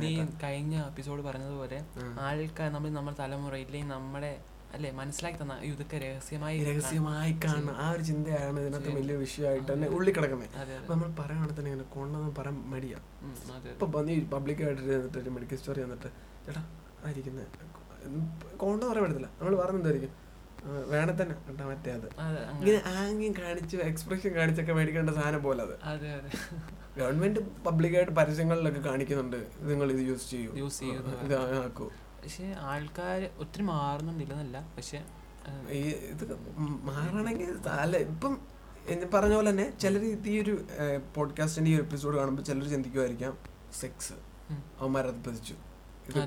നീ 0.00 0.10
കഴിഞ്ഞ 0.42 0.74
എപ്പിസോഡ് 0.88 1.22
പറഞ്ഞതുപോലെ. 1.26 1.78
ആൾക്കാർ 2.24 2.68
നമ്മൾ 2.74 2.90
നമ്മുടെ 2.96 3.16
തലമുറ 3.20 3.54
ഇല്ലെങ്കിൽ 3.62 3.92
നമ്മുടെ 3.92 4.32
അല്ലെ 4.74 4.90
മനസ്സിലാക്കി 4.92 5.38
തന്ന 5.40 5.54
"അയ്യോ, 5.56 5.74
ഇതൊക്കെ 5.74 5.96
രഹസ്യമായി 6.04 6.56
രഹസ്യമായി 6.68 7.32
കാണുന്ന 7.42 7.72
ആ 7.78 7.88
ഒരു 7.92 8.02
ചിന്തയാണ് 8.08 8.58
ഇതിനകത്ത് 8.62 8.90
വലിയ 8.96 9.16
വിഷയമായിട്ട് 9.20 9.68
തന്നെ 9.68 9.88
ഉള്ളി 9.96 10.12
കിടക്കുന്നത്. 10.16 10.48
അപ്പൊ 10.78 10.92
നമ്മൾ 10.94 11.10
പറയുകയാണെങ്കിൽ 11.20 11.56
തന്നെ 11.58 11.70
ഇങ്ങനെ 11.70 11.86
കോണ്ടെന്ന് 11.94 12.32
പറയാൻ 12.38 12.56
മടിയാ. 12.72 12.98
ഉം, 13.24 13.34
അതെ 13.56 13.70
ഇപ്പൊ 13.74 14.02
നീ 14.08 14.16
പബ്ലിക്കായിട്ട് 14.32 14.82
ഒരു 15.20 15.32
മെഡിക്കൽ 15.36 15.58
സ്റ്റോറി 15.60 15.82
വന്നിട്ട് 15.84 16.10
ചേട്ടാ 16.46 16.62
ആയിരിക്കുന്നത് 17.04 17.46
കോണ്ടെന്ന് 18.56 18.92
പറയാൻ 18.92 19.04
പറ്റത്തില്ല. 19.04 19.30
നമ്മൾ 19.40 19.54
പറഞ്ഞെന്തായിരിക്കും 19.56 20.12
വേണേ 20.90 21.12
തന്നെ 21.12 21.34
കേട്ടാ 21.48 21.64
മറ്റേ 21.66 21.92
അത്. 21.92 22.06
ഇങ്ങനെ 22.52 22.82
ആംഗ്യം 22.98 23.32
കാണിച്ച് 23.32 23.76
എക്സ്പ്രഷൻ 23.76 24.30
കാണിച്ചൊക്കെ 24.34 24.72
മേടിക്കേണ്ട 24.72 25.10
സാധനം 25.10 25.42
പോലെ 25.42 25.62
അത്. 25.62 25.74
ഗവൺമെന്റ് 26.98 27.40
പബ്ലിക്കായിട്ട് 27.64 28.12
പരസ്യങ്ങളിലൊക്കെ 28.12 28.80
കാണിക്കുന്നുണ്ട്. 28.80 29.36
നിങ്ങൾ 29.60 29.92
ഇത് 29.92 30.02
യൂസ് 30.08 30.30
ചെയ്യൂ. 30.30 30.52
യൂസ് 30.54 30.80
ചെയ്യൂ 30.80 30.98
ആക്കൂ. 31.64 31.86
പക്ഷെ 32.22 32.54
ആൾക്കാർ 32.58 33.30
ഒത്തിരി 33.38 33.62
മാറുന്നുണ്ടില്ലെന്നല്ല. 33.62 34.72
പക്ഷെ 34.76 35.04
ഈ 35.70 35.82
ഇത് 36.12 36.24
മാറണമെങ്കിൽ 36.82 37.68
അല്ല 37.68 37.96
ഇപ്പം 37.96 38.38
എന്ന് 38.86 39.06
പറഞ്ഞ 39.14 39.34
പോലെ 39.34 39.50
തന്നെ 39.50 39.78
ചിലർ 39.78 40.02
ഈ 40.26 40.42
ഒരു 40.42 40.54
പോഡ്കാസ്റ്റിന്റെ 41.16 41.70
ഈ 41.70 41.76
എപ്പിസോഡ് 41.78 42.16
കാണുമ്പോൾ 42.16 42.42
ചിലർ 42.42 42.68
ചിന്തിക്കുമായിരിക്കാം 42.68 43.38
സെക്സ്. 43.80 44.12
അവന്മാരത് 44.80 45.20
പതിച്ചു. 45.26 45.54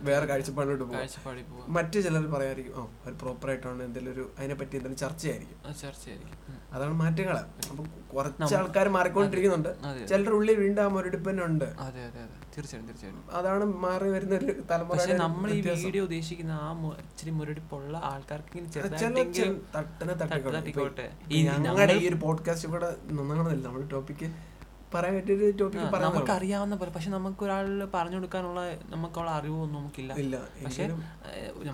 വേറെ 0.07 0.25
കാഴ്ചപ്പാടിലോട്ട് 0.29 0.83
പോകും 0.83 1.73
മറ്റു 1.77 1.97
ചിലർ 2.05 2.23
പറയായിരിക്കും 2.35 2.75
ഓ 2.79 2.83
ഒരു 3.07 3.15
പ്രോപ്പർ 3.21 3.49
ആയിട്ടാണ് 3.51 3.81
എന്തെങ്കിലും 3.87 4.13
ഒരു 4.15 4.23
അതിനെ 4.37 4.55
പറ്റി 4.59 4.75
എന്തെങ്കിലും 4.79 5.01
ചർച്ചയായിരിക്കും. 5.03 5.57
അത് 5.67 5.75
ചർച്ചയായിരിക്കും. 5.83 6.37
അതാണ് 6.75 6.93
മാറ്റങ്ങൾ 7.01 7.37
അപ്പൊ 7.71 7.83
കുറച്ച് 8.13 8.55
ആൾക്കാർ 8.59 8.87
മാറിക്കൊണ്ടിരിക്കുന്നുണ്ട്. 8.95 9.71
ചിലരുടെ 10.09 10.35
ഉള്ളിൽ 10.37 10.57
വീണ്ടും 10.63 10.81
ആ 10.85 10.87
മുരടിപ്പ് 10.95 11.29
ഉണ്ട് 11.49 11.67
തീർച്ചയായിട്ടും 12.55 12.87
തീർച്ചയായിട്ടും. 12.89 13.23
അതാണ് 13.39 13.63
മാറി 13.85 14.09
വരുന്ന 14.15 14.33
ഒരു 14.39 14.53
തലമുറ 14.71 14.97
നമ്മൾ 15.23 15.49
ഈ 15.57 15.61
വീഡിയോ 15.85 16.03
ഉദ്ദേശിക്കുന്ന 16.07 16.53
ആ 16.65 16.69
ഇച്ചിരി 17.03 17.31
മുരടിപ്പുള്ള 17.39 17.95
ആൾക്കാർക്ക് 18.11 18.59
തട്ടനെ 19.75 20.15
തട്ടിക്കോട്ടെ. 20.21 21.07
ഞങ്ങളുടെ 21.47 21.95
ഈ 22.03 22.07
ഒരു 22.11 22.19
പോഡ്കാസ്റ്റ് 22.25 22.69
കൂടെ 22.73 22.89
നന്നാണെന്നില്ല 23.17 23.65
നമ്മൾ 23.67 23.83
ടോപ്പിക്ക് 23.95 24.29
പറയാൻ 24.93 25.13
പറ്റിയൊരു 25.17 25.65
പറയാൻ 25.93 26.05
നമുക്ക് 26.05 26.33
അറിയാവുന്ന 26.37 26.75
പോലെ 26.81 26.91
പക്ഷെ 26.95 27.09
നമുക്ക് 27.15 27.41
ഒരാൾ 27.47 27.65
പറഞ്ഞു 27.95 28.17
കൊടുക്കാനുള്ള 28.19 28.61
നമുക്കുള്ള 28.93 29.29
അറിവൊന്നും 29.39 29.77
നമുക്കില്ല. 29.79 30.13
ഇല്ല 30.23 30.35
പക്ഷെ 30.65 30.83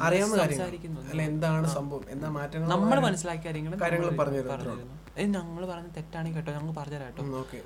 അറിയാവുന്ന 0.08 0.38
കാര്യങ്ങൾ. 0.42 0.58
സംസാരിക്കുന്നു. 0.60 1.02
അല്ല 1.12 1.22
എന്താണ് 1.32 1.68
സംഭവം? 1.78 2.06
എന്താ 2.16 2.30
മാറ്റങ്ങൾ 2.38 2.70
നമ്മൾ 2.74 3.00
മനസ്സിലാക്കിയ 3.08 3.46
കാര്യങ്ങൾ 3.48 3.74
കാര്യങ്ങൾ 3.86 4.10
പറഞ്ഞു 4.22 4.40
തരും, 4.42 4.52
പറഞ്ഞു 4.54 4.74
തരുന്നു. 4.74 4.98
ഞങ്ങൾ 5.38 5.64
പറഞ്ഞ 5.72 5.90
തെറ്റാണ് 5.98 6.30
കേട്ടോ. 6.36 6.50
ഞങ്ങൾ 6.58 6.72
പറഞ്ഞുതരാം 6.80 7.10
കേട്ടോ. 7.10 7.24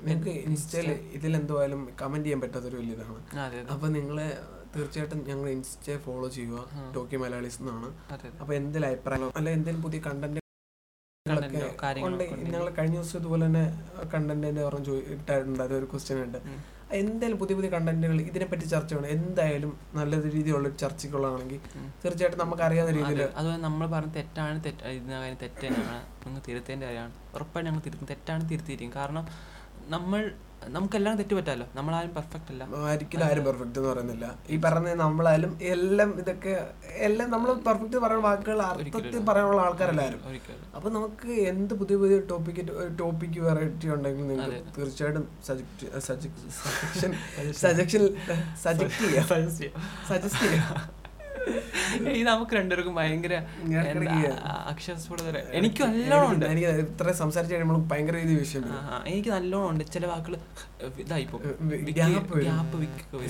നിങ്ങൾക്ക് 0.08 0.34
ഇൻസ്റ്റയിൽ 0.50 0.90
ഇതിൽ 1.18 1.32
എന്തുവായാലും 1.40 1.82
കമന്റ് 2.02 2.26
ചെയ്യാൻ 2.28 2.42
പറ്റാത്തൊരു 2.44 2.78
വലിയ 2.80 2.96
ഇതാണ് 2.98 3.62
അപ്പൊ 3.76 3.88
നിങ്ങളെ 3.98 4.28
തീർച്ചയായിട്ടും 4.74 5.20
ഞങ്ങൾ 5.30 5.46
ഇൻസ്റ്റയെ 5.56 5.96
ഫോളോ 6.06 6.28
ചെയ്യുക. 6.36 6.58
ടോക്കി 6.96 7.16
മലയാളീസ് 7.22 7.60
എന്നാണ്. 7.62 7.88
അപ്പൊ 8.42 8.52
എന്തെങ്കിലും 8.60 8.88
അഭിപ്രായം 8.90 9.32
അല്ല 9.40 9.48
എന്തെങ്കിലും 9.58 9.84
പുതിയ 9.86 10.00
കണ്ടന്റ് 10.08 10.42
ഉണ്ട്. 12.08 12.24
ഞങ്ങൾ 12.54 12.68
കഴിഞ്ഞ 12.78 12.96
ദിവസം 12.96 13.18
ഇതുപോലെ 13.20 13.46
തന്നെ 13.46 13.64
കണ്ടന്റിന്റെ 14.14 14.62
ഓർമ്മ 14.62 14.96
ഇട്ടായിട്ടുണ്ട് 15.16 15.62
അതൊരു 15.62 15.88
ക്വസ്റ്റ്യൻ 15.92 16.20
ഉണ്ട്. 16.24 16.38
എന്തായാലും 16.98 17.38
പുതിയ 17.38 17.54
പുതിയ 17.56 17.70
കണ്ടന്റുകൾ 17.70 18.20
ഇതിനെപ്പറ്റി 18.20 18.66
ചർച്ച 18.66 18.90
ചെയ്യണം. 18.92 19.08
എന്തായാലും 19.16 19.72
നല്ല 19.98 20.22
രീതിയിലുള്ള 20.22 20.68
ചർച്ചയ്ക്കുള്ളതാണെങ്കിൽ. 20.82 21.60
തീർച്ചയായിട്ടും 22.04 22.40
നമുക്ക് 22.44 22.62
അറിയാവുന്ന 22.62 22.94
രീതിയിൽ 22.98 23.20
അതെ. 23.22 23.32
അതുപോലെ 23.38 23.60
നമ്മൾ 23.66 23.86
പറഞ്ഞ 23.86 24.12
തെറ്റാണ് 24.18 24.64
തെറ്റ് 24.66 24.84
ഇതിനകാര്യം 24.98 25.38
തെറ്റാണ് 25.44 25.60
തെറ്റ് 25.64 25.66
തന്നെയാണ്. 25.66 26.00
നിങ്ങൾ 26.26 26.40
തിരുത്തേണ്ട 26.48 26.82
കാര്യമാണ്. 26.84 27.12
ഉറപ്പായിട്ട് 27.34 27.68
ഞങ്ങൾ 27.70 27.82
തിരുത്തും. 27.86 28.08
തെറ്റാണ് 28.12 28.50
തിരുത്തിയിരിക്കും. 28.52 28.94
കാരണം 29.00 29.26
നമ്മൾ 29.94 30.20
നമുക്കെല്ലാം 30.74 31.14
തെറ്റുപറ്റാലോ? 31.18 31.66
നമ്മളാരും 31.76 32.10
പെർഫെക്റ്റ് 32.16 32.50
അല്ല. 32.52 32.62
ഒരിക്കലും 32.94 33.24
ആരും 33.26 33.44
പെർഫെക്റ്റ് 33.48 33.78
എന്ന് 33.80 33.90
പറയുന്നില്ല. 33.90 34.26
ഈ 34.52 34.56
പറഞ്ഞ 34.64 34.88
നമ്മളാലും 35.02 35.52
എല്ലാം 35.74 36.10
ഇതൊക്കെ 36.22 36.52
എല്ലാം 37.06 37.28
നമ്മൾ 37.34 37.50
പെർഫെക്റ്റ് 37.68 37.98
പറയുന്ന 38.04 38.24
വാക്കുകൾ 38.26 38.60
അർത്ഥത്തിൽ. 38.62 39.22
പറയാനുള്ള 39.28 39.62
ആൾക്കാരല്ലാരും. 39.66 40.20
അപ്പൊ 40.76 40.90
നമുക്ക് 40.96 41.30
എന്ത് 41.52 41.74
പുതിയ 41.74 41.96
പുതിയ 42.02 42.18
ടോപ്പിക് 42.32 42.62
ടോപ്പിക് 43.00 43.40
വെറൈറ്റി 43.46 43.88
ഉണ്ടെങ്കിൽ 43.96 44.28
നിങ്ങൾക്ക് 44.32 44.60
തീർച്ചയായിട്ടും 44.78 45.26
തീർച്ചയായിട്ടും 45.40 46.00
സജക്ഷൻ 46.08 47.14
സജക്ഷൻ 47.64 48.04
സജക്ട് 48.66 49.00
ചെയ്യാം. 49.04 49.26
സജസ്റ്റ് 50.10 50.44
ചെയ്യാം. 50.44 50.96
ഈ 52.16 52.22
നമുക്ക് 52.30 52.54
രണ്ടുപേർക്കും 52.58 52.94
ഭയങ്കര 53.00 53.34
അക്ഷരസ്ഫുടത 54.72 55.28
എനിക്ക് 55.58 55.82
നല്ലോണം 55.84 56.28
ഉണ്ട്. 56.34 56.46
എനിക്ക് 56.52 56.68
ഇത്ര 56.84 57.12
സംസാരിച്ച് 57.22 57.54
കഴിയുമ്പോൾ 57.54 57.80
ഭയങ്കര 57.92 58.16
രീതി 58.22 58.34
വിഷയം 58.44 58.64
എനിക്ക് 59.12 59.30
നല്ലോണം 59.36 59.68
ഉണ്ട്. 59.72 59.84
ചില 59.94 60.06
വാക്കുകൾ 60.12 60.38
ഇതായി 61.04 61.26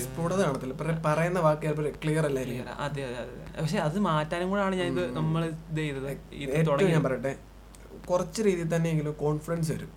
സ്ഫുടത 0.05 0.39
കാണത്തില്ല. 0.47 0.73
പറയുന്ന 1.07 1.39
വാക്ക് 1.47 1.63
ചിലപ്പോൾ 1.67 1.87
ക്ലിയർ 2.03 2.25
അല്ലായിരിക്കും 2.29 2.65
Clear. 2.65 2.77
അതെ 2.85 3.01
അതെ 3.07 3.17
അതെ 3.23 3.35
പക്ഷെ 3.61 3.77
അത് 3.87 3.97
മാറ്റാനും 4.09 4.47
കൂടാണ് 4.51 4.75
ഞാൻ 4.81 4.87
ഇത് 4.93 5.03
നമ്മൾ 5.17 5.41
ഇത് 5.49 5.79
ചെയ്തത്. 5.81 6.09
ഇത് 6.43 6.51
തുടങ്ങി 6.69 6.91
ഞാൻ 6.95 7.03
പറയട്ടെ. 7.07 7.33
കുറച്ച് 8.09 8.39
രീതിയിൽ 8.47 8.69
തന്നെയെങ്കിലും 8.75 9.13
കോൺഫിഡൻസ് 9.23 9.69
വരും. 9.73 9.91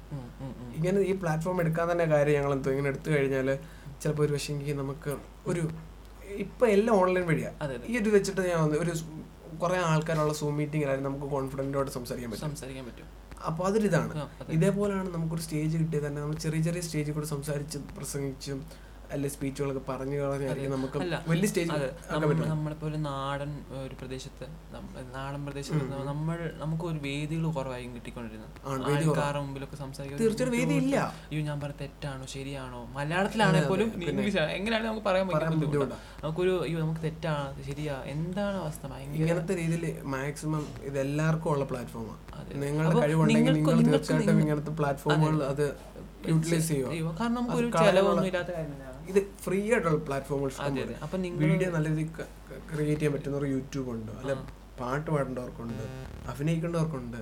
ഇങ്ങനെ 0.76 0.98
ഈ 1.10 1.12
പ്ലാറ്റ്ഫോം 1.22 1.60
എടുക്കാൻ 1.62 1.86
തന്നെ 1.92 2.06
കാര്യം 2.14 2.34
ഞങ്ങൾ 2.38 2.52
എന്തോ 2.56 2.70
ഇങ്ങനെ 2.74 2.88
എടുത്തു 2.92 3.08
കഴിഞ്ഞാൽ 3.14 3.48
ചിലപ്പോൾ 4.02 4.24
ഒരു 4.26 4.32
പക്ഷേ 4.36 4.74
നമുക്ക് 4.82 5.12
ഒരു 5.50 5.62
ഇപ്പൊ 6.36 6.66
എല്ലാം 6.66 6.96
ഓൺലൈൻ 6.96 7.26
വഴിയാണ് 7.26 7.78
ഈ 7.86 7.98
ഒരു 7.98 8.10
വെച്ചിട്ട് 8.10 8.40
ഞാൻ 8.40 8.58
ഒരു 8.58 8.92
കുറെ 9.56 9.78
ആൾക്കാരുള്ള 9.78 10.32
സൂം 10.32 10.56
മീറ്റിംഗിലായിരുന്നു 10.56 11.10
നമുക്ക് 11.10 11.26
കോൺഫിഡന്റോടെ 11.26 11.90
സംസാരിക്കാൻ 11.90 12.30
പറ്റും. 12.30 12.50
സംസാരിക്കാൻ 12.50 12.86
പറ്റും. 12.86 13.04
അപ്പോൾ 13.46 13.64
അതൊരിതാണ്. 13.64 14.28
ഇതേപോലെയാണ് 14.48 15.14
നമുക്കൊരു 15.14 15.40
സ്റ്റേജ് 15.40 15.76
കിട്ടിയത് 15.76 16.06
തന്നെ. 16.06 16.22
നമ്മൾ 16.22 16.34
ചെറിയ 16.34 16.62
ചെറിയ 16.62 16.80
സ്റ്റേജിൽ 16.80 17.12
കൂടെ 17.12 17.26
സംസാരിച്ച് 17.26 17.78
പ്രസംഗിച്ചും 17.78 18.66
അല്ലെ 19.12 19.28
സ്പീച്ചുകളൊക്കെ 19.28 19.82
പറഞ്ഞു 19.88 20.16
കളഞ്ഞായിരിക്കും 20.18 20.72
നമുക്ക് 20.72 20.98
വലിയ 21.28 21.48
സ്റ്റേജ് 21.48 21.88
നമ്മളിപ്പോ 22.50 22.86
ഒരു 22.86 22.96
നാടൻ 23.02 23.50
ഒരു 23.82 23.94
പ്രദേശത്ത് 23.94 24.46
നാടൻ 25.14 25.40
പ്രദേശത്ത് 25.46 25.80
നമ്മൾ 26.04 26.38
നമുക്ക് 26.54 26.84
ഒരു 26.84 26.98
വേദികൾ 27.02 27.44
കുറവായും 27.52 27.94
കിട്ടിക്കൊണ്ടിരുന്നത്. 27.94 28.56
ആൾക്കാരുടെ 29.10 29.40
മുമ്പിലൊക്കെ 29.40 29.76
ഇല്ല 30.78 30.96
അയ്യോ 31.24 31.42
ഞാൻ 31.44 31.60
പറഞ്ഞ 31.60 31.76
തെറ്റാണോ 31.80 32.26
ശരിയാണോ? 32.26 32.80
മലയാളത്തിലാണെങ്കിൽ 32.94 33.68
പോലും 33.68 33.88
ഇംഗ്ലീഷ് 34.04 34.38
എങ്ങനെയാണ് 34.56 34.86
നമുക്ക് 34.86 35.06
പറയാൻ 35.06 35.26
പറ്റും 35.28 35.62
നമുക്കൊരു 36.22 36.54
അയ്യോ 36.62 36.80
നമുക്ക് 36.80 37.00
തെറ്റാണ് 37.00 37.62
ശരിയാ 37.62 37.96
എന്താണ് 38.06 38.56
അവസ്ഥ? 38.56 38.84
ഇങ്ങനത്തെ 39.14 39.56
രീതിയിൽ 39.56 39.84
മാക്സിമം 40.12 40.64
ഇത് 40.82 40.98
എല്ലാവർക്കും 41.00 41.50
ഉള്ള 41.52 41.64
പ്ലാറ്റ്ഫോമാണ് 41.64 42.20
നിങ്ങളുടെ 42.62 42.94
കഴിവുണ്ടെങ്കിൽ 43.00 43.54
നിങ്ങൾ 43.58 43.76
തീർച്ചയായിട്ടും 43.88 44.40
ഇങ്ങനത്തെ 44.40 44.72
പ്ലാറ്റ്ഫോമുകൾ 44.72 45.36
അത്. 45.44 45.66
യൂട്ടിലൈസ് 46.28 46.68
ചെയ്യുക. 46.68 46.88
കാരണം 47.12 47.34
നമുക്ക് 47.34 47.56
ഒരു 47.56 47.68
കളയാനുള്ള- 47.68 47.86
ചെലവൊന്നും 47.88 48.26
ഇല്ലാത്ത 48.26 48.50
കാര്യം 48.50 48.74
ഇത് 49.10 49.20
ഫ്രീ 49.44 49.58
ആയിട്ടുള്ള 49.72 50.00
പ്ലാറ്റ്ഫോമുകൾ 50.08 50.50
അപ്പൊ 51.04 51.16
വീഡിയോ 51.44 51.68
നല്ല 51.76 51.86
രീതിയിൽ 51.92 52.10
ക്രിയേറ്റ് 52.72 52.98
ചെയ്യാൻ 53.00 53.14
പറ്റുന്ന 53.14 53.36
ഒരു 53.42 53.48
യൂട്യൂബ് 53.54 53.90
ഉണ്ട്. 53.94 54.12
അല്ല 54.22 54.34
പാട്ട് 54.80 55.08
പാടേണ്ടവർക്കുണ്ട് 55.14 55.84
അഭിനയിക്കേണ്ടവർക്കുണ്ട്. 56.32 57.18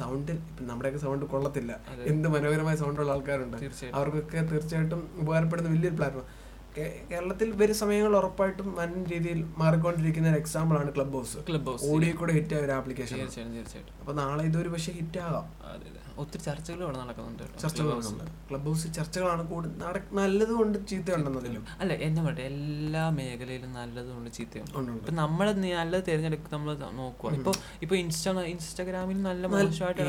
സൗണ്ടിൽ 0.00 0.38
ഇപ്പം 0.50 0.64
നമ്മുടെയൊക്കെ 0.70 1.00
സൗണ്ട് 1.04 1.24
കൊള്ളത്തില്ല. 1.32 1.72
എന്ത് 2.12 2.28
മനോഹരമായ 2.34 2.76
സൗണ്ടുള്ള 2.82 3.12
ആൾക്കാരുണ്ട്. 3.16 3.58
അവർക്കൊക്കെ 3.96 4.40
തീർച്ചയായിട്ടും 4.52 5.02
ഉപകാരപ്പെടുന്ന 5.22 5.70
വലിയൊരു 5.74 5.98
പ്ലാറ്റ്ഫോം 6.00 6.28
കേരളത്തിൽ 6.76 7.48
വരും 7.60 7.76
സമയങ്ങൾ 7.80 8.12
ഉറപ്പായിട്ടും 8.18 8.68
വൻ 8.78 8.90
രീതിയിൽ 9.10 9.40
മാറിക്കൊണ്ടിരിക്കുന്ന 9.62 10.28
ഒരു 10.32 10.38
എക്സാമ്പിൾ 10.42 10.76
ആണ് 10.82 10.90
club 10.96 11.16
house 11.18 11.40
club 11.48 11.68
house 11.70 11.88
audio 11.94 12.12
കൂടെ 12.20 12.32
ഹിറ്റ് 12.38 12.54
ആയ 12.58 12.66
ഒരു 12.66 12.74
ആപ്ലിക്കേഷൻ 12.78 13.18
തീർച്ചയായിട്ടും 13.22 13.56
തീർച്ചയായിട്ടും. 13.58 13.96
അപ്പൊ 14.02 14.12
നാളെ 14.20 14.44
ഇതൊരു 14.50 14.70
പക്ഷേ 14.74 14.92
ഹിറ്റ് 15.00 15.20
ആകാം. 15.26 15.48
ഒത്തിരി 16.20 16.42
ചർച്ചകൾ 16.48 16.80
ഇവിടെ 16.84 16.98
നടക്കുന്നുണ്ട്. 17.02 17.44
ചർച്ചകൾ 17.62 17.88
നടക്കുന്നുണ്ട്. 17.92 18.32
ക്ലബ് 18.48 18.68
ഹൗസ് 18.70 18.88
ചർച്ചകളാണ് 18.98 19.42
കൂടുതൽ 19.52 20.00
നല്ലതുകൊണ്ട് 20.20 20.76
ചീത്തയുണ്ടെന്നതിലും. 20.90 21.62
അല്ല 21.82 21.92
എന്നെ 22.06 22.20
പറയട്ടെ 22.26 22.44
എല്ലാ 22.52 23.04
മേഖലയിലും 23.18 23.72
നല്ലതുകൊണ്ട് 23.80 24.30
ചീത്തയുണ്ട്. 24.38 24.92
ഇപ്പൊ 25.00 25.14
നമ്മൾ 25.22 25.46
നല്ലത് 25.62 26.04
തിരഞ്ഞെടുക്കുക 26.10 26.52
നമ്മൾ 26.56 26.70
നോക്കുക 27.00 27.34
ഇപ്പൊ 27.40 27.52
ഇപ്പൊ 27.86 27.94
ഇൻസ്റ്റാ 28.02 28.32
ഇൻസ്റ്റാഗ്രാമിൽ 28.54 29.18
നല്ല 29.28 29.46
മോശമായിട്ട് 29.54 30.00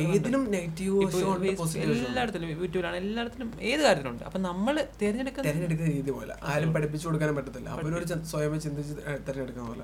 എല്ലായിടത്തിലും 1.86 2.50
യൂട്യൂബിലാണ് 2.54 2.98
എല്ലായിടത്തിലും 3.04 3.52
ഏത് 3.72 3.82
കാര്യത്തിലുണ്ട്. 3.88 4.24
അപ്പൊ 4.30 4.42
നമ്മൾ 4.50 4.76
തിരഞ്ഞെടുക്കുന്ന 5.02 5.48
തിരഞ്ഞെടുക്കുന്ന 5.50 5.92
രീതി 5.98 6.12
പോലെ. 6.18 6.36
ആരും 6.54 6.72
പഠിപ്പിച്ചു 6.78 7.08
കൊടുക്കാനും 7.08 7.38
പറ്റത്തില്ല. 7.40 7.70
അവരൊരു 7.76 8.08
സ്വയം 8.12 8.26
സ്വയമേ 8.34 8.60
ചിന്തിച്ച് 8.66 8.96
തിരഞ്ഞെടുക്കുന്ന 9.28 9.68
പോലെ. 9.72 9.84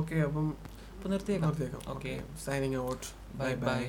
ഓക്കെ 0.00 0.16
അപ്പം 0.28 0.48
അപ്പൊ 0.96 1.08
നിർത്തിയേക്കാം. 1.14 1.48
നിർത്തിയേക്കാം. 1.48 1.82
Okay. 1.94 2.12
Signing 2.46 2.78
out 2.88 3.06
bye 3.40 3.52
bye 3.66 3.82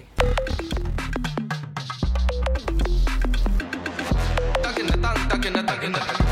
in 5.84 5.94
the 5.94 6.29